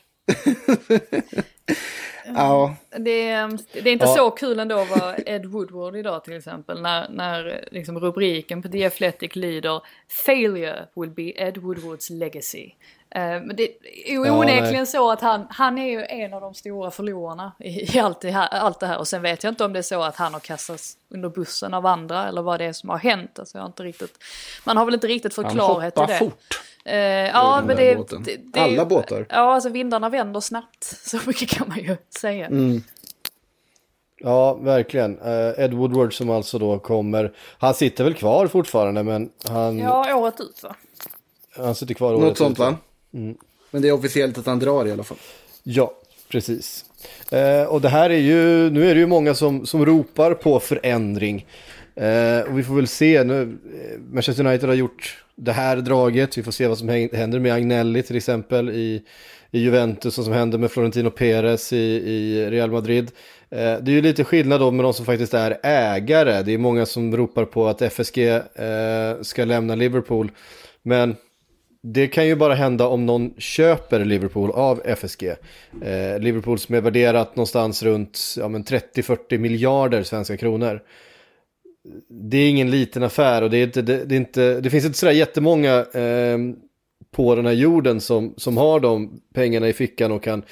ja, 2.36 2.74
Det 2.98 3.28
är, 3.28 3.58
det 3.72 3.88
är 3.88 3.92
inte 3.92 4.04
Ja. 4.04 4.14
så 4.14 4.30
kul 4.30 4.60
ändå 4.60 4.78
att 4.78 4.90
vara 5.00 5.16
Ed 5.16 5.46
Woodward 5.46 5.96
idag 5.96 6.24
till 6.24 6.36
exempel. 6.36 6.82
När, 6.82 7.08
när 7.08 7.68
liksom 7.72 7.98
rubriken 8.00 8.62
på 8.62 8.68
The 8.68 8.86
Athletic 8.86 9.36
lyder 9.36 9.80
Failure 10.26 10.86
will 10.96 11.10
be 11.10 11.22
Ed 11.42 11.56
Woodwards 11.58 12.10
legacy. 12.10 12.70
Eh, 13.14 13.20
men 13.22 13.56
det 13.56 13.62
är 14.06 14.10
ju 14.12 14.26
Ja, 14.26 14.38
onekligen 14.38 14.72
nej. 14.74 14.86
så 14.86 15.10
att 15.10 15.20
han, 15.20 15.46
han 15.50 15.78
är 15.78 15.90
ju 15.90 16.04
en 16.04 16.34
av 16.34 16.40
de 16.40 16.54
stora 16.54 16.90
förlorarna 16.90 17.52
i, 17.58 17.98
allt, 17.98 18.20
det 18.20 18.30
här, 18.30 18.48
allt 18.48 18.80
det 18.80 18.86
här. 18.86 18.98
Och 18.98 19.08
sen 19.08 19.22
vet 19.22 19.44
jag 19.44 19.50
inte 19.50 19.64
om 19.64 19.72
det 19.72 19.78
är 19.78 19.82
så 19.82 20.02
att 20.02 20.16
han 20.16 20.32
har 20.32 20.40
kastats 20.40 20.96
under 21.14 21.28
bussen 21.28 21.74
av 21.74 21.86
andra 21.86 22.28
eller 22.28 22.42
vad 22.42 22.60
det 22.60 22.64
är 22.64 22.72
som 22.72 22.88
har 22.88 22.98
hänt. 22.98 23.38
Alltså 23.38 23.58
jag 23.58 23.62
har 23.62 23.66
inte 23.68 23.82
riktigt, 23.82 24.18
man 24.64 24.76
har 24.76 24.84
väl 24.84 24.94
inte 24.94 25.06
riktigt 25.06 25.34
fått 25.34 25.44
han 25.44 25.54
klarhet 25.54 25.96
i 25.96 26.00
hoppar 26.00 26.12
det. 26.12 26.18
fort. 26.18 26.60
Eh, 26.84 26.94
ja, 27.28 27.62
men 27.66 27.76
det, 27.76 27.94
det, 27.94 28.36
det 28.52 28.58
är 28.60 28.64
Alla 28.64 28.84
båtar. 28.84 29.26
Ja, 29.28 29.54
alltså 29.54 29.68
vindarna 29.68 30.08
vänder 30.08 30.40
snabbt. 30.40 30.84
Så 31.04 31.18
mycket 31.26 31.48
kan 31.48 31.68
man 31.68 31.78
ju 31.78 31.96
säga. 32.20 32.46
Mm. 32.46 32.82
Ja, 34.22 34.54
verkligen. 34.54 35.18
Eh, 35.18 35.64
Ed 35.64 35.74
Woodward 35.74 36.14
som 36.16 36.30
alltså 36.30 36.58
då 36.58 36.78
kommer, 36.78 37.32
han 37.58 37.74
sitter 37.74 38.04
väl 38.04 38.14
kvar 38.14 38.46
fortfarande 38.46 39.02
men 39.02 39.30
han, 39.48 39.78
Ja, 39.78 40.14
året 40.16 40.40
ut 40.40 40.62
va? 40.62 40.76
han 41.56 41.74
sitter 41.74 41.94
kvar 41.94 42.12
året 42.14 42.20
Något 42.28 42.38
sånt 42.38 42.52
ut. 42.52 42.58
va? 42.58 42.76
Men 43.70 43.82
det 43.82 43.88
är 43.88 43.92
officiellt 43.92 44.38
att 44.38 44.46
han 44.46 44.58
drar 44.58 44.86
i 44.86 44.92
alla 44.92 45.02
fall. 45.04 45.18
Ja, 45.62 45.92
precis. 46.28 46.84
Eh, 47.30 47.62
och 47.64 47.80
det 47.80 47.88
här 47.88 48.10
är 48.10 48.18
ju, 48.18 48.70
nu 48.70 48.90
är 48.90 48.94
det 48.94 49.00
ju 49.00 49.06
många 49.06 49.34
som, 49.34 49.66
som 49.66 49.86
ropar 49.86 50.34
på 50.34 50.60
förändring. 50.60 51.46
Eh, 52.00 52.50
och 52.50 52.58
vi 52.58 52.62
får 52.62 52.74
väl 52.74 52.86
se 52.86 53.24
nu, 53.24 53.42
eh, 53.42 54.00
Manchester 54.12 54.46
United 54.46 54.68
har 54.68 54.76
gjort 54.76 55.24
det 55.36 55.52
här 55.52 55.76
draget, 55.76 56.38
vi 56.38 56.42
får 56.42 56.52
se 56.52 56.66
vad 56.66 56.78
som 56.78 56.88
händer 56.88 57.38
med 57.38 57.52
Agnelli 57.52 58.02
till 58.02 58.16
exempel 58.16 58.70
i, 58.70 59.02
i 59.50 59.58
Juventus 59.58 60.18
och 60.18 60.24
som 60.24 60.32
händer 60.32 60.58
med 60.58 60.70
Florentino 60.70 61.10
Perez 61.10 61.72
i, 61.72 61.76
i 61.76 62.50
Real 62.50 62.70
Madrid. 62.70 63.10
Eh, 63.50 63.58
det 63.58 63.90
är 63.90 63.94
ju 63.94 64.02
lite 64.02 64.24
skillnad 64.24 64.60
då 64.60 64.70
med 64.70 64.84
de 64.84 64.94
som 64.94 65.06
faktiskt 65.06 65.34
är 65.34 65.58
ägare, 65.62 66.42
det 66.42 66.52
är 66.52 66.58
många 66.58 66.86
som 66.86 67.16
ropar 67.16 67.44
på 67.44 67.68
att 67.68 67.82
FSG 67.82 68.18
eh, 68.28 69.20
ska 69.22 69.44
lämna 69.44 69.74
Liverpool. 69.74 70.30
Men 70.82 71.16
det 71.82 72.06
kan 72.06 72.26
ju 72.26 72.36
bara 72.36 72.54
hända 72.54 72.86
om 72.86 73.06
någon 73.06 73.34
köper 73.38 74.04
Liverpool 74.04 74.50
av 74.50 74.82
FSG. 74.84 75.24
Eh, 75.82 76.18
Liverpool 76.18 76.58
som 76.58 76.74
är 76.74 76.80
värderat 76.80 77.36
någonstans 77.36 77.82
runt 77.82 78.18
ja, 78.36 78.44
30-40 78.44 79.38
miljarder 79.38 80.02
svenska 80.02 80.36
kronor. 80.36 80.80
Det 82.08 82.36
är 82.36 82.50
ingen 82.50 82.70
liten 82.70 83.02
affär 83.02 83.42
och 83.42 83.50
det, 83.50 83.56
är 83.58 83.64
inte, 83.64 83.82
det, 83.82 84.04
det, 84.04 84.14
är 84.14 84.16
inte, 84.16 84.60
det 84.60 84.70
finns 84.70 84.84
inte 84.84 84.98
sådär 84.98 85.12
jättemånga 85.12 85.76
eh, 85.78 86.38
på 87.10 87.34
den 87.34 87.46
här 87.46 87.52
jorden 87.52 88.00
som, 88.00 88.34
som 88.36 88.56
har 88.56 88.80
de 88.80 89.20
pengarna 89.34 89.68
i 89.68 89.72
fickan 89.72 90.12
och 90.12 90.22
kan 90.22 90.42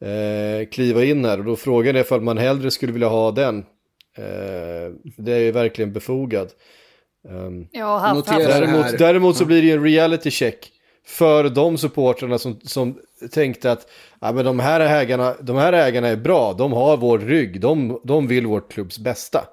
eh, 0.00 0.68
kliva 0.68 1.04
in 1.04 1.24
här. 1.24 1.38
Och 1.38 1.44
då 1.44 1.56
frågan 1.56 1.96
är 1.96 2.00
ifall 2.00 2.20
man 2.20 2.38
hellre 2.38 2.70
skulle 2.70 2.92
vilja 2.92 3.08
ha 3.08 3.30
den. 3.30 3.58
Eh, 4.16 4.94
det 5.16 5.32
är 5.32 5.38
ju 5.38 5.52
verkligen 5.52 5.92
befogad. 5.92 6.48
Ehm, 7.28 7.66
Ja, 7.72 8.22
det 8.26 8.32
här. 8.32 8.60
Däremot, 8.60 8.98
däremot 8.98 9.36
så 9.36 9.44
blir 9.44 9.62
det 9.62 9.68
ju 9.68 9.74
en 9.74 9.84
reality 9.84 10.30
check 10.30 10.70
för 11.06 11.48
de 11.48 11.78
supportrarna 11.78 12.38
som, 12.38 12.60
som 12.64 12.98
tänkte 13.30 13.72
att 13.72 13.90
ja, 14.20 14.32
men 14.32 14.44
de, 14.44 14.60
här 14.60 14.80
ägarna, 14.80 15.34
de 15.40 15.56
här 15.56 15.72
ägarna 15.72 16.08
är 16.08 16.16
bra, 16.16 16.52
de 16.52 16.72
har 16.72 16.96
vår 16.96 17.18
rygg, 17.18 17.60
de, 17.60 18.00
de 18.04 18.26
vill 18.26 18.46
vårt 18.46 18.72
klubbs 18.72 18.98
bästa. 18.98 19.44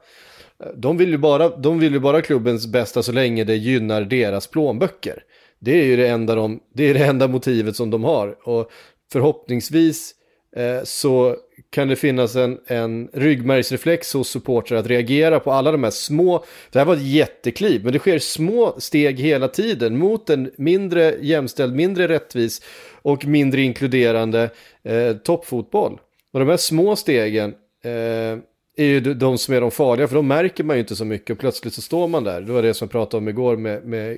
De 0.76 0.98
vill, 0.98 1.10
ju 1.10 1.18
bara, 1.18 1.50
de 1.50 1.80
vill 1.80 1.94
ju 1.94 2.00
bara 2.00 2.22
klubbens 2.22 2.68
bästa 2.68 3.04
så 3.04 3.12
länge 3.12 3.44
det 3.44 3.56
gynnar 3.56 4.02
deras 4.02 4.48
plånböcker. 4.48 5.24
Det 5.60 5.80
är 5.80 5.84
ju 5.84 5.98
det 5.98 6.08
enda, 6.08 6.36
de, 6.36 6.60
det 6.74 6.84
är 6.84 6.94
det 6.94 7.06
enda 7.06 7.28
motivet 7.28 7.76
som 7.76 7.90
de 7.90 8.04
har. 8.04 8.48
Och 8.50 8.72
förhoppningsvis 9.12 10.16
eh, 10.56 10.84
så 10.84 11.36
kan 11.70 11.88
det 11.88 11.96
finnas 11.96 12.36
en, 12.36 12.60
en 12.68 13.10
ryggmärgsreflex 13.14 14.14
hos 14.14 14.30
supportrar 14.30 14.78
att 14.78 14.88
reagera 14.88 15.40
på 15.40 15.52
alla 15.52 15.72
de 15.72 15.84
här 15.84 15.92
små, 15.92 16.44
det 16.72 16.80
här 16.80 16.86
var 16.86 16.96
ett 16.96 17.08
jättekliv, 17.08 17.84
men 17.84 17.94
det 17.94 18.00
sker 18.00 18.20
små 18.20 18.76
steg 18.78 19.20
hela 19.20 19.48
tiden 19.48 19.98
mot 19.98 20.30
en 20.30 20.52
mindre 20.58 21.16
jämställd, 21.22 21.76
mindre 21.76 22.08
rättvis 22.08 22.62
och 23.02 23.26
mindre 23.26 23.62
inkluderande 23.62 24.50
eh, 24.84 25.14
toppfotboll. 25.14 26.00
Och 26.34 26.40
de 26.40 26.50
här 26.50 26.58
små 26.58 26.96
stegen 26.96 27.54
eh, 27.84 28.40
är 28.84 28.88
ju 28.88 29.00
de- 29.00 29.38
som 29.38 29.54
är 29.54 29.62
de 29.62 29.72
farliga, 29.72 30.08
för 30.08 30.16
de 30.16 30.28
märker 30.28 30.64
man 30.64 30.76
ju 30.76 30.80
inte 30.80 30.96
så 30.96 31.06
mycket 31.06 31.30
och 31.30 31.40
plötsligt 31.40 31.74
så 31.74 31.82
står 31.82 32.08
man 32.08 32.24
där. 32.24 32.42
Det 32.42 32.52
var 32.52 32.62
det 32.62 32.74
som 32.74 32.86
jag 32.86 32.92
pratade 32.92 33.18
om 33.18 33.28
igår 33.30 33.58
med, 33.58 33.84
med 33.86 34.18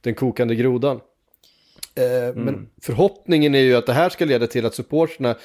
den 0.00 0.14
kokande 0.14 0.54
grodan. 0.54 1.00
Eh, 1.94 2.34
Men 2.34 2.68
förhoppningen 2.82 3.54
är 3.54 3.58
ju 3.60 3.74
att 3.76 3.86
det 3.86 3.92
här 3.92 4.08
ska 4.08 4.24
leda 4.24 4.46
till 4.46 4.66
att 4.66 4.74
supporterna 4.74 5.36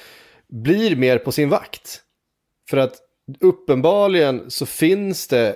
blir 0.48 0.96
mer 0.96 1.18
på 1.18 1.32
sin 1.32 1.48
vakt. 1.48 2.00
För 2.70 2.76
att 2.76 2.94
uppenbarligen 3.40 4.50
så 4.50 4.66
finns 4.66 5.28
det 5.28 5.48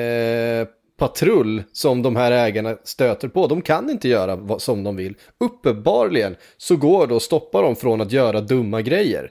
eh, 0.00 0.68
patrull 0.98 1.62
som 1.72 2.02
de 2.02 2.16
här 2.16 2.32
ägarna 2.32 2.76
stöter 2.84 3.28
på. 3.28 3.46
De 3.46 3.62
kan 3.62 3.90
inte 3.90 4.08
göra 4.08 4.36
vad, 4.36 4.62
som 4.62 4.84
de 4.84 4.96
vill. 4.96 5.14
Uppenbarligen 5.40 6.36
så 6.56 6.76
går 6.76 7.06
det 7.06 7.16
att 7.16 7.22
stoppa 7.22 7.62
dem 7.62 7.76
från 7.76 8.00
att 8.00 8.12
göra 8.12 8.40
dumma 8.40 8.82
grejer. 8.82 9.30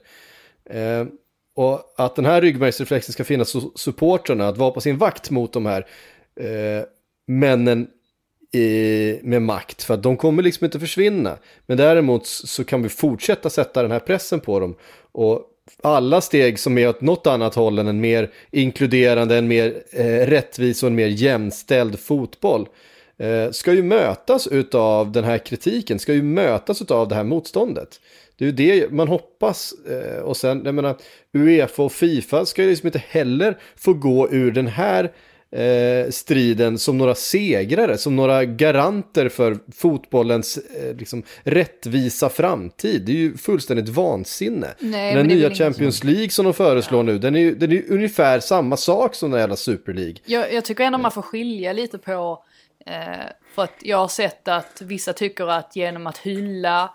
Eh, 0.70 1.06
och 1.62 1.94
att 1.98 2.16
den 2.16 2.26
här 2.26 2.42
ryggmärgsreflexen 2.42 3.14
ska 3.14 3.24
finnas 3.24 3.54
hos 3.54 3.82
supportrarna, 3.82 4.48
att 4.48 4.58
vara 4.58 4.72
på 4.72 4.82
sin 4.82 4.98
vakt 4.98 5.30
mot 5.30 5.54
de 5.54 5.66
här 5.66 5.86
eh, 6.40 6.86
männen 7.28 7.88
i, 8.54 9.20
med 9.24 9.42
makt. 9.42 9.84
För 9.84 9.94
att 9.94 10.04
de 10.04 10.18
kommer 10.18 10.44
liksom 10.44 10.66
inte 10.66 10.80
försvinna. 10.80 11.38
Men 11.66 11.78
däremot 11.78 12.28
så 12.28 12.64
kan 12.64 12.84
vi 12.84 12.90
fortsätta 12.90 13.50
sätta 13.50 13.82
den 13.82 13.92
här 13.92 14.00
pressen 14.00 14.40
på 14.40 14.60
dem. 14.60 14.76
Och 15.12 15.42
alla 15.84 16.22
steg 16.22 16.60
som 16.60 16.78
är 16.78 16.90
åt 16.90 17.02
något 17.02 17.28
annat 17.28 17.56
håll 17.56 17.80
än 17.80 17.88
en 17.88 18.02
mer 18.02 18.32
inkluderande, 18.52 19.38
en 19.38 19.48
mer 19.48 19.84
eh, 19.92 20.28
rättvis 20.28 20.84
och 20.84 20.88
en 20.88 20.96
mer 20.96 21.08
jämställd 21.08 22.00
fotboll 22.00 22.68
eh, 23.18 23.52
ska 23.52 23.74
ju 23.74 23.84
mötas 23.84 24.48
av 24.74 25.12
den 25.12 25.24
här 25.24 25.38
kritiken, 25.38 26.00
ska 26.00 26.14
ju 26.14 26.24
mötas 26.24 26.82
av 26.82 27.08
det 27.08 27.16
här 27.16 27.24
motståndet. 27.24 28.00
Det 28.42 28.48
är 28.48 28.76
ju 28.76 28.82
det 28.82 28.92
man 28.92 29.08
hoppas. 29.08 29.74
Eh, 29.90 30.22
och 30.22 30.38
sen, 30.38 30.62
jag 30.66 30.76
menar, 30.76 30.96
Uefa 31.34 31.84
och 31.84 31.92
Fifa 31.92 32.46
ska 32.46 32.64
ju 32.64 32.70
liksom 32.70 32.88
inte 32.88 33.04
heller 33.08 33.58
få 33.76 33.94
gå 33.94 34.30
ur 34.32 34.52
den 34.52 34.68
här 34.68 35.12
eh, 35.52 36.10
striden 36.10 36.78
som 36.78 36.98
några 36.98 37.16
segrare, 37.16 37.98
som 37.98 38.16
några 38.16 38.46
garanter 38.46 39.30
för 39.30 39.58
fotbollens 39.76 40.58
eh, 40.58 40.96
liksom, 40.96 41.24
rättvisa 41.44 42.30
framtid. 42.30 43.02
Det 43.06 43.12
är 43.12 43.16
ju 43.16 43.38
fullständigt 43.38 43.90
vansinne. 43.90 44.68
Nej, 44.80 45.16
den 45.16 45.28
nya 45.28 45.56
Champions 45.56 46.04
League 46.04 46.30
som 46.30 46.46
de 46.46 46.54
föreslår 46.54 47.04
nu, 47.04 47.18
den 47.18 47.36
är 47.36 47.40
ju 47.40 47.56
den 47.56 47.72
är 47.72 47.92
ungefär 47.92 48.40
samma 48.40 48.78
sak 48.78 49.16
som 49.16 49.32
den 49.32 49.40
jävla 49.40 49.56
Super 49.56 49.94
League. 49.94 50.16
Jag, 50.26 50.54
jag 50.54 50.66
tycker 50.66 50.84
ändå 50.84 50.98
man 50.98 51.12
får 51.12 51.22
skilja 51.22 51.74
lite 51.74 51.98
på, 51.98 52.44
eh, 52.86 52.94
för 53.56 53.64
att 53.64 53.76
jag 53.82 53.98
har 53.98 54.08
sett 54.08 54.48
att 54.48 54.82
vissa 54.82 55.14
tycker 55.14 55.48
att 55.48 55.76
genom 55.76 56.08
att 56.08 56.18
hylla 56.18 56.90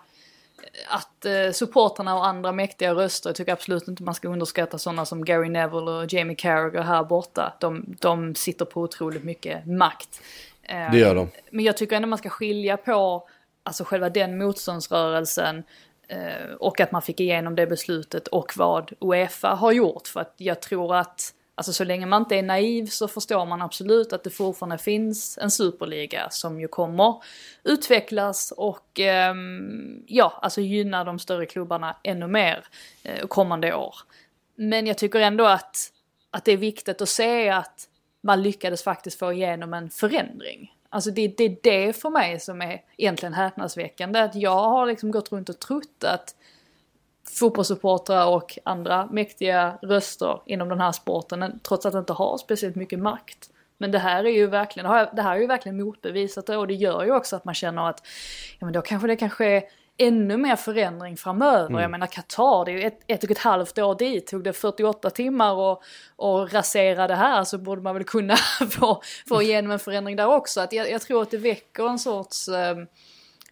att 0.87 1.25
eh, 1.25 1.51
supporterna 1.51 2.15
och 2.15 2.27
andra 2.27 2.51
mäktiga 2.51 2.93
röster, 2.93 3.29
jag 3.29 3.35
tycker 3.35 3.51
absolut 3.53 3.87
inte 3.87 4.03
man 4.03 4.15
ska 4.15 4.27
underskatta 4.27 4.77
sådana 4.77 5.05
som 5.05 5.25
Gary 5.25 5.49
Neville 5.49 5.91
och 5.91 6.13
Jamie 6.13 6.35
Carragher 6.35 6.81
här 6.81 7.03
borta. 7.03 7.53
De, 7.59 7.95
de 7.99 8.35
sitter 8.35 8.65
på 8.65 8.81
otroligt 8.81 9.23
mycket 9.23 9.65
makt. 9.65 10.21
Eh, 10.63 10.91
Det 10.91 10.97
gör 10.97 11.15
de. 11.15 11.29
Men 11.49 11.65
jag 11.65 11.77
tycker 11.77 11.95
ändå 11.95 12.07
man 12.07 12.17
ska 12.17 12.29
skilja 12.29 12.77
på 12.77 13.27
alltså 13.63 13.83
själva 13.83 14.09
den 14.09 14.37
motståndsrörelsen 14.37 15.63
eh, 16.07 16.53
och 16.59 16.79
att 16.79 16.91
man 16.91 17.01
fick 17.01 17.19
igenom 17.19 17.55
det 17.55 17.67
beslutet 17.67 18.27
och 18.27 18.53
vad 18.55 18.91
Uefa 18.99 19.49
har 19.49 19.71
gjort. 19.71 20.07
För 20.07 20.19
att 20.19 20.33
jag 20.37 20.61
tror 20.61 20.95
att 20.95 21.33
Alltså 21.57 21.73
så 21.73 21.83
länge 21.83 22.05
man 22.05 22.21
inte 22.21 22.35
är 22.35 22.43
naiv 22.43 22.85
så 22.85 23.07
förstår 23.07 23.45
man 23.45 23.61
absolut 23.61 24.13
att 24.13 24.23
det 24.23 24.29
fortfarande 24.29 24.77
finns 24.77 25.37
en 25.41 25.51
superliga 25.51 26.29
som 26.29 26.59
ju 26.59 26.67
kommer 26.67 27.23
utvecklas 27.63 28.53
och 28.57 28.99
ehm, 28.99 30.03
ja, 30.07 30.39
alltså 30.41 30.61
gynna 30.61 31.03
de 31.03 31.19
större 31.19 31.45
klubbarna 31.45 31.95
ännu 32.03 32.27
mer 32.27 32.65
eh, 33.03 33.27
kommande 33.27 33.73
år. 33.73 33.95
Men 34.55 34.87
jag 34.87 34.97
tycker 34.97 35.19
ändå 35.19 35.45
att, 35.45 35.91
att 36.31 36.45
det 36.45 36.51
är 36.51 36.57
viktigt 36.57 37.01
att 37.01 37.09
se 37.09 37.49
att 37.49 37.87
man 38.21 38.41
lyckades 38.41 38.83
faktiskt 38.83 39.19
få 39.19 39.33
igenom 39.33 39.73
en 39.73 39.89
förändring. 39.89 40.75
Alltså 40.89 41.11
det, 41.11 41.27
det 41.27 41.43
är 41.43 41.57
det 41.63 41.93
för 41.93 42.09
mig 42.09 42.39
som 42.39 42.61
är 42.61 42.81
egentligen 42.97 43.33
häpnadsväckande. 43.33 44.19
Att 44.19 44.35
jag 44.35 44.69
har 44.69 44.85
liksom 44.85 45.11
gått 45.11 45.31
runt 45.31 45.49
och 45.49 45.59
trott 45.59 46.03
att 46.03 46.35
fotbollssupportrar 47.29 48.27
och 48.27 48.57
andra 48.63 49.07
mäktiga 49.11 49.77
röster 49.81 50.41
inom 50.45 50.69
den 50.69 50.79
här 50.79 50.91
sporten, 50.91 51.59
trots 51.63 51.85
att 51.85 51.93
det 51.93 51.99
inte 51.99 52.13
har 52.13 52.37
speciellt 52.37 52.75
mycket 52.75 52.99
makt. 52.99 53.49
Men 53.77 53.91
det 53.91 53.99
här 53.99 54.23
är 54.23 54.29
ju 54.29 54.47
verkligen, 54.47 54.91
det 55.15 55.21
här 55.21 55.35
är 55.35 55.39
ju 55.39 55.47
verkligen 55.47 55.77
motbevisat 55.77 56.45
det 56.45 56.57
och 56.57 56.67
det 56.67 56.73
gör 56.73 57.03
ju 57.03 57.11
också 57.11 57.35
att 57.35 57.45
man 57.45 57.53
känner 57.53 57.89
att 57.89 58.07
ja 58.59 58.65
men 58.65 58.73
då 58.73 58.81
kanske 58.81 59.07
det 59.07 59.15
kanske 59.15 59.45
är 59.45 59.63
ännu 59.97 60.37
mer 60.37 60.55
förändring 60.55 61.17
framöver. 61.17 61.69
Mm. 61.69 61.81
Jag 61.81 61.91
menar 61.91 62.07
Qatar, 62.07 62.65
det 62.65 62.71
är 62.71 62.73
ju 62.73 62.83
ett, 62.83 62.99
ett 63.07 63.23
och 63.23 63.31
ett 63.31 63.37
halvt 63.37 63.77
år 63.77 63.95
dit, 63.95 64.27
tog 64.27 64.43
det 64.43 64.53
48 64.53 65.09
timmar 65.09 65.53
och, 65.53 65.83
och 66.15 66.53
rasera 66.53 67.07
det 67.07 67.15
här 67.15 67.43
så 67.43 67.57
borde 67.57 67.81
man 67.81 67.95
väl 67.95 68.03
kunna 68.03 68.35
få, 68.71 69.01
få 69.27 69.41
igenom 69.41 69.71
en 69.71 69.79
förändring 69.79 70.15
där 70.15 70.27
också. 70.27 70.61
Att 70.61 70.73
jag, 70.73 70.91
jag 70.91 71.01
tror 71.01 71.21
att 71.21 71.31
det 71.31 71.37
väcker 71.37 71.89
en 71.89 71.99
sorts 71.99 72.47
ehm, 72.47 72.87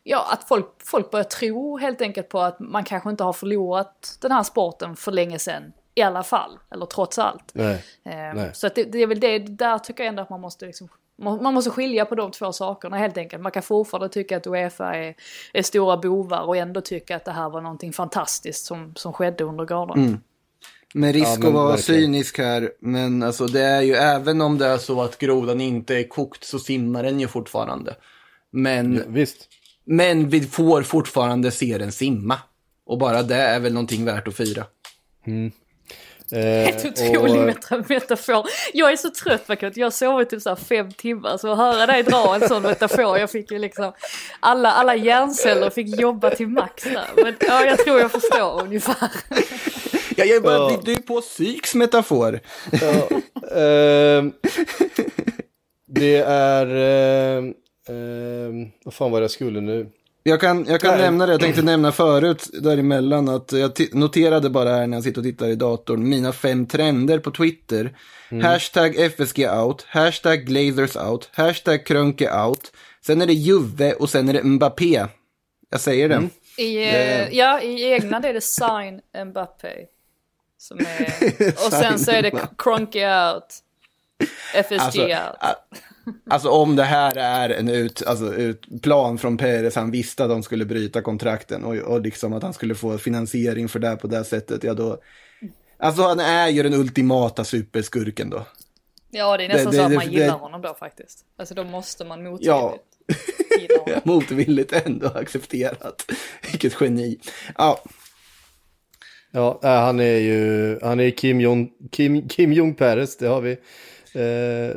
Ja, 0.08 0.28
att 0.32 0.48
folk, 0.48 0.65
folk 0.84 1.12
börjar 1.12 1.24
tro 1.24 1.78
helt 1.78 2.02
enkelt 2.02 2.30
på 2.30 2.39
att 2.39 2.60
man 2.60 2.84
kanske 2.84 3.10
inte 3.10 3.24
har 3.24 3.34
förlorat 3.34 4.18
den 4.22 4.32
här 4.32 4.44
sporten 4.44 4.96
för 4.96 5.12
länge 5.12 5.39
sedan. 5.39 5.74
I 5.96 6.02
alla 6.02 6.24
fall, 6.24 6.60
eller 6.72 6.86
trots 6.86 7.20
allt. 7.20 7.52
Nej. 7.54 7.74
Eh, 8.06 8.15
Nej. 8.36 8.50
Så 8.54 8.68
att 8.68 8.76
det, 8.76 8.84
det 8.84 8.98
är 9.00 9.08
väl 9.08 9.20
det, 9.20 9.39
där 9.39 9.78
tycker 9.78 10.04
jag 10.04 10.10
ändå 10.10 10.22
att 10.22 10.30
man 10.30 10.41
måste 10.41 10.65
liksom 10.65 10.89
man 11.18 11.54
måste 11.54 11.70
skilja 11.70 12.06
på 12.06 12.15
de 12.15 12.32
två 12.32 12.52
sakerna 12.52 12.98
helt 12.98 13.18
enkelt. 13.18 13.44
Man 13.44 13.52
kan 13.52 13.63
fortfarande 13.63 14.10
tycka 14.10 14.38
att 14.38 14.48
Uefa 14.48 14.96
är, 14.96 15.15
är 15.54 15.63
stora 15.63 15.98
bovar 15.98 16.41
och 16.41 16.58
ändå 16.58 16.82
tycka 16.82 17.15
att 17.15 17.26
det 17.26 17.32
här 17.32 17.50
var 17.50 17.62
någonting 17.62 17.94
fantastiskt 17.94 18.65
som, 18.65 18.96
som 18.96 19.13
skedde 19.13 19.44
under 19.44 19.65
galan. 19.65 20.22
Med 20.94 21.13
risk 21.13 21.28
Ja, 21.28 21.36
men 21.39 21.48
att 21.48 21.54
vara 21.54 21.72
verkligen. 21.72 22.02
cynisk 22.02 22.38
här, 22.38 22.72
men 22.80 23.24
alltså 23.24 23.46
det 23.46 23.62
är 23.62 23.82
ju 23.82 23.94
även 23.94 24.41
om 24.41 24.58
det 24.58 24.65
är 24.68 24.78
så 24.78 25.02
att 25.02 25.18
grodan 25.18 25.62
inte 25.62 25.96
är 25.96 26.08
kokt 26.08 26.44
så 26.44 26.60
simmar 26.60 27.04
den 27.04 27.20
ju 27.20 27.28
fortfarande. 27.28 27.96
Men, 28.52 29.04
Visst. 29.13 29.50
Men 29.86 30.30
vi 30.30 30.41
får 30.41 30.82
fortfarande 30.84 31.52
se 31.52 31.78
den 31.78 31.91
simma. 31.91 32.38
Och 32.86 32.98
bara 32.98 33.24
det 33.24 33.36
är 33.36 33.60
väl 33.60 33.74
någonting 33.74 34.06
värt 34.06 34.28
att 34.28 34.36
fira. 34.36 34.63
Eh, 36.32 36.39
Helt 36.41 36.86
otrolig 36.86 37.41
och- 37.41 37.45
meta- 37.48 37.84
metafor. 37.89 38.45
Jag 38.74 38.91
är 38.91 38.95
så 38.98 39.10
trött 39.10 39.48
Makut, 39.48 39.78
jag 39.78 39.86
har 39.86 39.91
sovit 39.91 40.30
typ 40.30 40.41
så 40.41 40.50
här 40.50 40.56
fem 40.56 40.91
timmar 40.91 41.38
så 41.38 41.52
att 41.52 41.58
höra 41.58 41.86
dig 41.86 42.04
dra 42.04 42.36
en 42.36 42.48
sån 42.50 42.62
metafor, 42.63 43.17
jag 43.17 43.32
fick 43.32 43.52
ju 43.52 43.60
liksom 43.60 43.91
alla, 44.39 44.71
alla 44.71 44.95
hjärnceller 44.95 45.69
fick 45.69 46.00
jobba 46.00 46.30
till 46.30 46.48
max 46.48 46.84
där. 46.84 47.08
Men 47.24 47.36
ja, 47.39 47.65
jag 47.65 47.78
tror 47.80 48.00
jag 48.00 48.12
förstår 48.12 48.62
ungefär. 48.63 49.12
Ja, 50.17 50.24
jag 50.26 50.43
bara, 50.43 50.54
Ja. 50.54 50.82
Du 50.84 50.91
är 50.91 50.95
på 50.98 51.21
psyks 51.21 51.76
metafor. 51.76 52.39
Ehm, 53.56 54.32
det 55.88 56.15
är... 56.28 56.65
ehm, 57.38 57.54
ehm, 57.89 58.71
vad 58.84 58.93
fan 58.93 59.12
var 59.12 59.19
det 59.19 59.24
jag 59.24 59.32
skulle 59.32 59.62
nu? 59.62 59.89
Jag 60.24 60.41
kan, 60.41 60.65
jag 60.65 60.82
kan 60.82 60.91
Nej. 60.91 61.02
nämna 61.02 61.26
det, 61.26 61.32
jag 61.32 61.41
tänkte 61.41 61.62
nämna 61.62 61.91
förut 61.91 62.50
däremellan 62.54 63.30
att 63.30 63.52
jag 63.52 63.71
noterade 63.91 64.50
bara 64.50 64.69
här 64.69 64.88
när 64.88 64.98
jag 64.98 65.04
sitter 65.04 65.21
och 65.21 65.26
tittar 65.26 65.48
i 65.48 65.56
datorn, 65.56 66.10
mina 66.10 66.32
fem 66.32 66.65
trender 66.65 67.19
på 67.19 67.32
Twitter. 67.32 67.98
Hashtag 68.41 68.95
FSG 68.95 69.50
out, 69.50 69.86
hashtag 69.88 70.45
Glazers 70.45 70.95
out, 70.95 71.30
hashtag 71.34 71.86
Krönke 71.86 72.43
out, 72.43 72.71
sen 73.06 73.21
är 73.21 73.28
det 73.28 73.34
Juve 73.34 73.93
och 73.93 74.10
sen 74.10 74.30
är 74.30 74.34
det 74.34 74.43
Mbappé. 74.43 75.06
Jag 75.69 75.82
säger 75.82 76.10
det. 76.10 76.30
I, 76.58 76.78
eh, 76.78 77.30
ja, 77.38 77.62
i 77.62 77.91
egna 77.91 78.19
det 78.19 78.28
är 78.28 78.34
det 78.34 78.41
Sign 78.41 79.02
Mbappé. 79.26 79.86
Som 80.58 80.80
är, 80.80 81.48
och 81.65 81.74
sen 81.74 82.00
så 82.00 82.12
är 82.12 82.21
det 82.21 82.32
Cronky 82.58 83.06
out. 83.06 83.62
FSG 84.54 84.80
Alltså, 84.80 85.02
out. 85.02 85.82
Alltså 86.30 86.50
om 86.50 86.76
det 86.76 86.84
här 86.84 87.15
är 87.18 87.50
en 87.50 87.70
ut, 87.70 88.04
alltså, 88.08 88.34
ut, 88.36 88.82
plan 88.82 89.18
från 89.18 89.38
Perez, 89.38 89.76
han 89.76 89.91
visste 89.91 90.24
att 90.24 90.30
de 90.30 90.44
skulle 90.44 90.65
bryta 90.65 91.02
kontrakten 91.02 91.63
och, 91.63 91.76
och 91.76 92.02
liksom 92.02 92.34
att 92.34 92.44
han 92.44 92.54
skulle 92.54 92.76
få 92.76 92.98
finansiering 92.98 93.68
för 93.70 93.80
det 93.80 93.96
på 93.96 94.08
det 94.08 94.24
sättet, 94.24 94.63
ja 94.63 94.74
då... 94.74 94.98
Alltså 95.78 96.02
han 96.04 96.20
är 96.20 96.48
ju 96.50 96.63
den 96.63 96.74
ultimata 96.74 97.44
superskurken 97.44 98.30
då. 98.30 98.46
Ja, 99.12 99.38
det 99.38 99.44
är 99.46 99.48
nästan 99.48 99.72
det- 99.72 99.78
så 99.78 99.84
att 99.84 99.89
det- 99.89 99.96
man 99.96 100.12
gillar 100.12 100.26
det- 100.26 100.32
honom 100.32 100.62
då 100.62 100.74
faktiskt. 100.74 101.20
Alltså 101.39 101.56
då 101.56 101.63
måste 101.63 102.06
man 102.06 102.24
motvilligt 102.24 102.48
Ja. 102.48 102.78
gilla 103.60 103.80
honom. 103.80 104.02
Motvilligt 104.15 104.74
ändå 104.86 105.08
accepterat. 105.08 106.06
Vilket 106.52 106.82
geni. 106.82 107.20
Ja, 107.58 107.84
Ja, 109.32 109.60
äh, 109.63 109.70
han 109.70 110.00
är 110.00 110.18
ju 110.18 110.80
han 110.82 111.00
är 111.00 111.10
Kim 111.10 111.41
Jong, 111.41 111.70
Kim, 111.91 112.28
Kim 112.30 112.54
Jong 112.54 112.76
Peres, 112.76 113.18
det 113.18 113.28
har 113.28 113.41
vi. 113.41 113.52
Eh, 114.13 114.76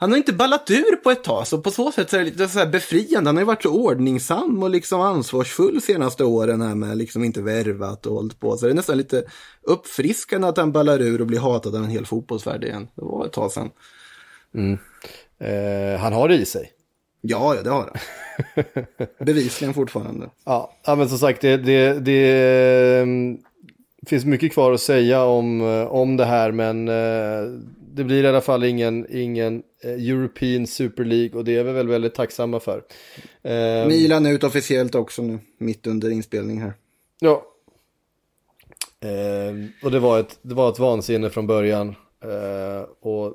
han 0.00 0.10
har 0.10 0.18
inte 0.18 0.32
ballat 0.32 0.70
ur 0.70 0.96
på 0.96 1.10
ett 1.10 1.24
tag, 1.24 1.46
så 1.46 1.58
på 1.58 1.70
så 1.70 1.92
sätt 1.92 2.10
så 2.10 2.16
är 2.16 2.20
det 2.20 2.26
lite 2.26 2.48
så 2.48 2.58
här 2.58 2.66
befriande. 2.66 3.28
Han 3.28 3.36
har 3.36 3.42
ju 3.42 3.46
varit 3.46 3.62
så 3.62 3.70
ordningsam 3.70 4.62
och 4.62 4.70
liksom 4.70 5.00
ansvarsfull 5.00 5.82
senaste 5.82 6.24
åren 6.24 6.62
här 6.62 6.74
med 6.74 6.96
liksom 6.96 7.24
inte 7.24 7.42
värvat 7.42 8.06
och 8.06 8.14
hållit 8.14 8.40
på. 8.40 8.56
Så 8.56 8.66
det 8.66 8.72
är 8.72 8.74
nästan 8.74 8.96
lite 8.96 9.24
uppfriskande 9.62 10.48
att 10.48 10.56
han 10.56 10.72
ballar 10.72 11.02
ur 11.02 11.20
och 11.20 11.26
blir 11.26 11.40
hatad 11.40 11.76
av 11.76 11.84
en 11.84 11.90
hel 11.90 12.06
fotbollsvärld 12.06 12.64
igen. 12.64 12.88
Det 12.94 13.02
var 13.04 13.26
ett 13.26 13.32
tag 13.32 13.52
sedan. 13.52 13.70
eh, 15.38 16.00
han 16.00 16.12
har 16.12 16.28
det 16.28 16.34
i 16.34 16.44
sig. 16.44 16.72
Ja, 17.20 17.54
ja, 17.54 17.62
det 17.62 17.70
har 17.70 17.80
han. 17.80 17.96
Bevisligen 19.26 19.74
fortfarande. 19.74 20.30
Ja, 20.44 20.72
ja 20.86 20.94
men 20.94 21.08
som 21.08 21.18
sagt, 21.18 21.40
det, 21.40 21.56
det, 21.56 21.98
det 21.98 23.00
mm, 23.02 23.38
finns 24.06 24.24
mycket 24.24 24.52
kvar 24.52 24.72
att 24.72 24.80
säga 24.80 25.22
om, 25.24 25.60
eh, 25.60 25.86
om 25.86 26.16
det 26.16 26.24
här, 26.24 26.52
men 26.52 26.88
eh, 26.88 27.60
det 27.98 28.04
blir 28.04 28.24
i 28.24 28.28
alla 28.28 28.40
fall 28.40 28.64
ingen, 28.64 29.06
ingen 29.10 29.62
eh, 29.82 29.90
European 29.90 30.66
Super 30.66 31.04
League 31.04 31.38
och 31.38 31.44
det 31.44 31.56
är 31.56 31.64
vi 31.64 31.72
väl 31.72 31.88
väldigt 31.88 32.14
tacksamma 32.14 32.60
för. 32.60 32.82
Eh, 33.42 33.86
Milan 33.86 34.26
ut 34.26 34.44
officiellt 34.44 34.94
också 34.94 35.22
nu, 35.22 35.38
mitt 35.58 35.86
under 35.86 36.10
inspelning 36.10 36.60
här. 36.60 36.72
Ja. 37.20 37.42
Eh, 39.00 39.84
och 39.84 39.90
det 39.90 39.98
var, 39.98 40.20
ett, 40.20 40.38
det 40.42 40.54
var 40.54 40.68
ett 40.68 40.78
vansinne 40.78 41.30
från 41.30 41.46
början. 41.46 41.88
Eh, 42.24 42.82
och 43.00 43.34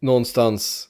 någonstans 0.00 0.88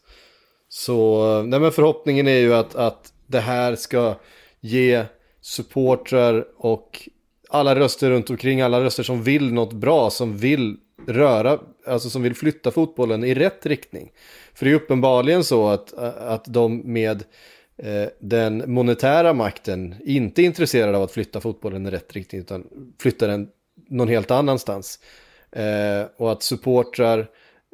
så, 0.69 1.43
nej 1.43 1.61
men 1.61 1.73
förhoppningen 1.73 2.29
är 2.29 2.39
ju 2.39 2.55
att, 2.55 2.75
att 2.75 3.13
det 3.27 3.41
här 3.41 3.77
ska 3.77 4.15
ge 4.61 5.05
supportrar 5.41 6.47
och 6.57 7.09
alla 7.49 7.75
röster 7.75 8.11
runt 8.11 8.31
omkring, 8.31 8.61
alla 8.61 8.85
röster 8.85 9.03
som 9.03 9.23
vill 9.23 9.53
något 9.53 9.73
bra, 9.73 10.11
som 10.11 10.37
vill 10.37 10.77
röra, 11.07 11.59
alltså 11.87 12.11
som 12.11 12.23
vill 12.23 12.35
flytta 12.35 12.71
fotbollen 12.71 13.25
i 13.25 13.35
rätt 13.35 13.67
riktning. 13.67 14.13
För 14.55 14.65
det 14.65 14.71
är 14.71 14.75
uppenbarligen 14.75 15.45
så 15.45 15.69
att, 15.69 15.93
att 16.19 16.45
de 16.45 16.93
med 16.93 17.25
eh, 17.77 18.09
den 18.21 18.73
monetära 18.73 19.33
makten 19.33 19.95
inte 20.05 20.43
är 20.43 20.45
intresserade 20.45 20.97
av 20.97 21.03
att 21.03 21.13
flytta 21.13 21.41
fotbollen 21.41 21.87
i 21.87 21.91
rätt 21.91 22.13
riktning 22.13 22.41
utan 22.41 22.67
flytta 22.99 23.27
den 23.27 23.49
någon 23.89 24.09
helt 24.09 24.31
annanstans. 24.31 24.99
Eh, 25.53 26.07
och 26.17 26.33
att 26.33 26.43
supportrar 26.43 27.19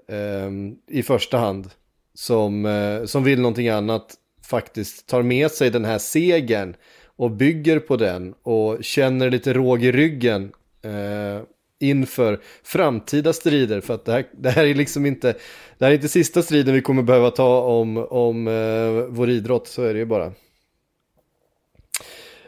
eh, 0.08 0.50
i 0.88 1.02
första 1.02 1.38
hand 1.38 1.70
som, 2.14 2.66
eh, 2.66 3.04
som 3.04 3.24
vill 3.24 3.40
någonting 3.40 3.68
annat 3.68 4.14
faktiskt 4.42 5.06
tar 5.06 5.22
med 5.22 5.50
sig 5.50 5.70
den 5.70 5.84
här 5.84 5.98
segern 5.98 6.76
och 7.16 7.30
bygger 7.30 7.78
på 7.78 7.96
den 7.96 8.34
och 8.42 8.84
känner 8.84 9.30
lite 9.30 9.52
råg 9.52 9.84
i 9.84 9.92
ryggen 9.92 10.52
eh, 10.82 11.42
inför 11.80 12.40
framtida 12.62 13.32
strider. 13.32 13.80
För 13.80 13.94
att 13.94 14.04
det 14.04 14.12
här, 14.12 14.26
det 14.32 14.50
här 14.50 14.64
är 14.64 14.74
liksom 14.74 15.06
inte, 15.06 15.34
det 15.78 15.84
här 15.84 15.92
är 15.92 15.94
inte 15.94 16.08
sista 16.08 16.42
striden 16.42 16.74
vi 16.74 16.80
kommer 16.80 17.02
behöva 17.02 17.30
ta 17.30 17.60
om, 17.60 17.96
om 18.10 18.48
eh, 18.48 19.06
vår 19.08 19.30
idrott, 19.30 19.68
så 19.68 19.82
är 19.82 19.94
det 19.94 19.98
ju 19.98 20.06
bara. 20.06 20.32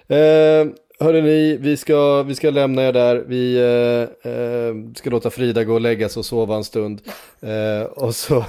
Eh, 0.09 0.66
hörde 1.01 1.22
ni, 1.22 1.57
vi 1.57 1.77
ska, 1.77 2.22
vi 2.22 2.35
ska 2.35 2.51
lämna 2.51 2.83
er 2.83 2.93
där. 2.93 3.16
Vi 3.16 3.57
eh, 3.57 4.33
eh, 4.33 4.74
ska 4.97 5.11
låta 5.11 5.31
Frida 5.31 5.64
gå 5.64 5.74
och 5.74 5.81
lägga 5.81 6.09
sig 6.09 6.20
och 6.20 6.27
sova 6.27 6.57
en 6.57 6.64
stund. 6.64 7.01
Eh, 7.41 7.83
och 7.83 8.14
så... 8.14 8.45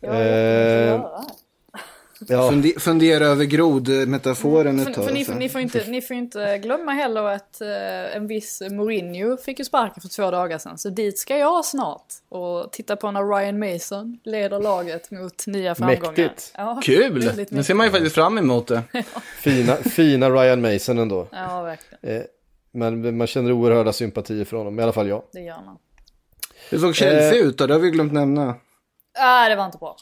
eh, 0.00 1.06
ja, 2.28 2.50
Funde- 2.50 2.80
fundera 2.80 3.24
över 3.26 3.44
grodmetaforen 3.44 4.78
ett 4.80 4.86
För, 4.86 4.92
tag. 4.94 5.04
för 5.04 5.12
ni, 5.14 5.24
så. 5.24 5.32
ni, 5.34 5.48
får 5.48 5.60
inte, 5.60 5.84
ni 5.86 6.02
får 6.02 6.16
inte 6.16 6.58
glömma 6.58 6.92
heller 6.92 7.22
att 7.22 7.60
eh, 7.60 8.16
en 8.16 8.26
viss 8.26 8.62
Mourinho 8.70 9.36
fick 9.36 9.58
ju 9.58 9.64
sparken 9.64 10.00
för 10.00 10.08
två 10.08 10.30
dagar 10.30 10.58
sedan. 10.58 10.78
Så 10.78 10.88
dit 10.88 11.18
ska 11.18 11.36
jag 11.38 11.64
snart 11.64 12.06
och 12.28 12.72
titta 12.72 12.96
på 12.96 13.10
när 13.10 13.36
Ryan 13.38 13.58
Mason 13.58 14.18
leder 14.24 14.60
laget 14.60 15.10
mot 15.10 15.46
nya 15.46 15.74
framgångar. 15.74 16.06
Mäktigt. 16.16 16.52
Ja, 16.56 16.80
Kul! 16.84 17.46
Nu 17.50 17.62
ser 17.64 17.74
man 17.74 17.86
ju 17.86 17.92
faktiskt 17.92 18.14
fram 18.14 18.38
emot 18.38 18.66
det. 18.66 18.82
fina, 19.40 19.76
fina 19.76 20.30
Ryan 20.30 20.60
Mason 20.60 20.98
ändå. 20.98 21.26
Ja, 21.32 21.62
verkligen. 21.62 22.16
Eh, 22.20 22.22
men 22.72 23.16
man 23.16 23.26
känner 23.26 23.52
oerhörda 23.52 23.92
sympatier 23.92 24.44
för 24.44 24.56
honom, 24.56 24.80
i 24.80 24.82
alla 24.82 24.92
fall 24.92 25.08
jag. 25.08 25.22
Det 25.32 25.40
gör 25.40 25.62
man. 25.66 25.76
Hur 26.70 26.78
såg 26.78 26.94
Chelsea 26.94 27.40
Eh. 27.40 27.46
ut 27.46 27.58
då? 27.58 27.66
Det 27.66 27.74
har 27.74 27.80
vi 27.80 27.90
glömt 27.90 28.12
nämna. 28.12 28.54
Ah, 29.22 29.48
det 29.48 29.56
var 29.56 29.66
inte 29.66 29.78
bra. 29.78 29.96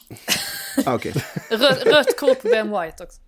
Okej. 0.95 1.13
Rött, 1.49 1.85
rött 1.85 2.17
kort 2.19 2.41
på 2.41 2.47
Ben 2.47 2.71
White 2.81 3.03
också. 3.03 3.21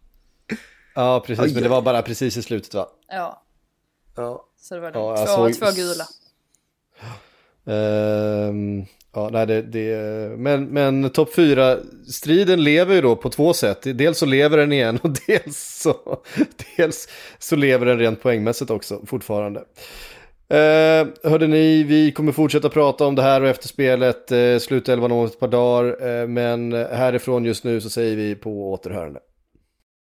Ja, 0.95 1.23
precis, 1.25 1.45
Aj, 1.45 1.53
men 1.53 1.63
det 1.63 1.69
var 1.69 1.81
bara 1.81 2.01
precis 2.01 2.37
i 2.37 2.41
slutet 2.41 2.73
va? 2.73 2.87
Ja, 3.07 3.43
Ja. 4.15 4.45
så 4.61 4.75
det 4.75 4.81
var 4.81 4.91
det. 4.91 4.99
Ja, 4.99 5.17
två, 5.25 5.25
såg- 5.35 5.59
två 5.59 5.71
gula. 5.75 6.05
Ehm, 7.65 8.85
ja, 9.13 9.29
nej, 9.31 9.45
det, 9.47 9.61
det, 9.61 9.97
men 10.37 10.65
men 10.65 11.09
topp 11.09 11.35
4-striden 11.35 12.63
lever 12.63 12.95
ju 12.95 13.01
då 13.01 13.15
på 13.15 13.29
två 13.29 13.53
sätt. 13.53 13.79
Dels 13.83 14.17
så 14.17 14.25
lever 14.25 14.57
den 14.57 14.71
igen 14.71 14.99
och 15.03 15.09
dels 15.27 15.57
så, 15.81 16.19
dels 16.77 17.07
så 17.39 17.55
lever 17.55 17.85
den 17.85 17.99
rent 17.99 18.21
poängmässigt 18.21 18.71
också 18.71 19.01
fortfarande. 19.05 19.63
Eh, 20.52 21.08
hörde 21.24 21.47
ni, 21.47 21.84
vi 21.84 22.12
kommer 22.12 22.32
fortsätta 22.32 22.70
prata 22.70 23.06
om 23.06 23.16
det 23.16 23.22
här 23.22 23.41
och 23.41 23.47
efterspelet, 23.47 24.32
Eh, 24.32 24.58
slutelvan 24.60 25.12
om 25.12 25.26
ett 25.26 25.39
par 25.39 25.47
dagar, 25.47 26.08
eh, 26.22 26.28
men 26.28 26.74
härifrån 26.74 27.45
just 27.45 27.64
nu 27.64 27.82
så 27.82 27.89
säger 27.89 28.16
vi 28.16 28.36
på 28.36 28.72
återhörande. 28.72 29.20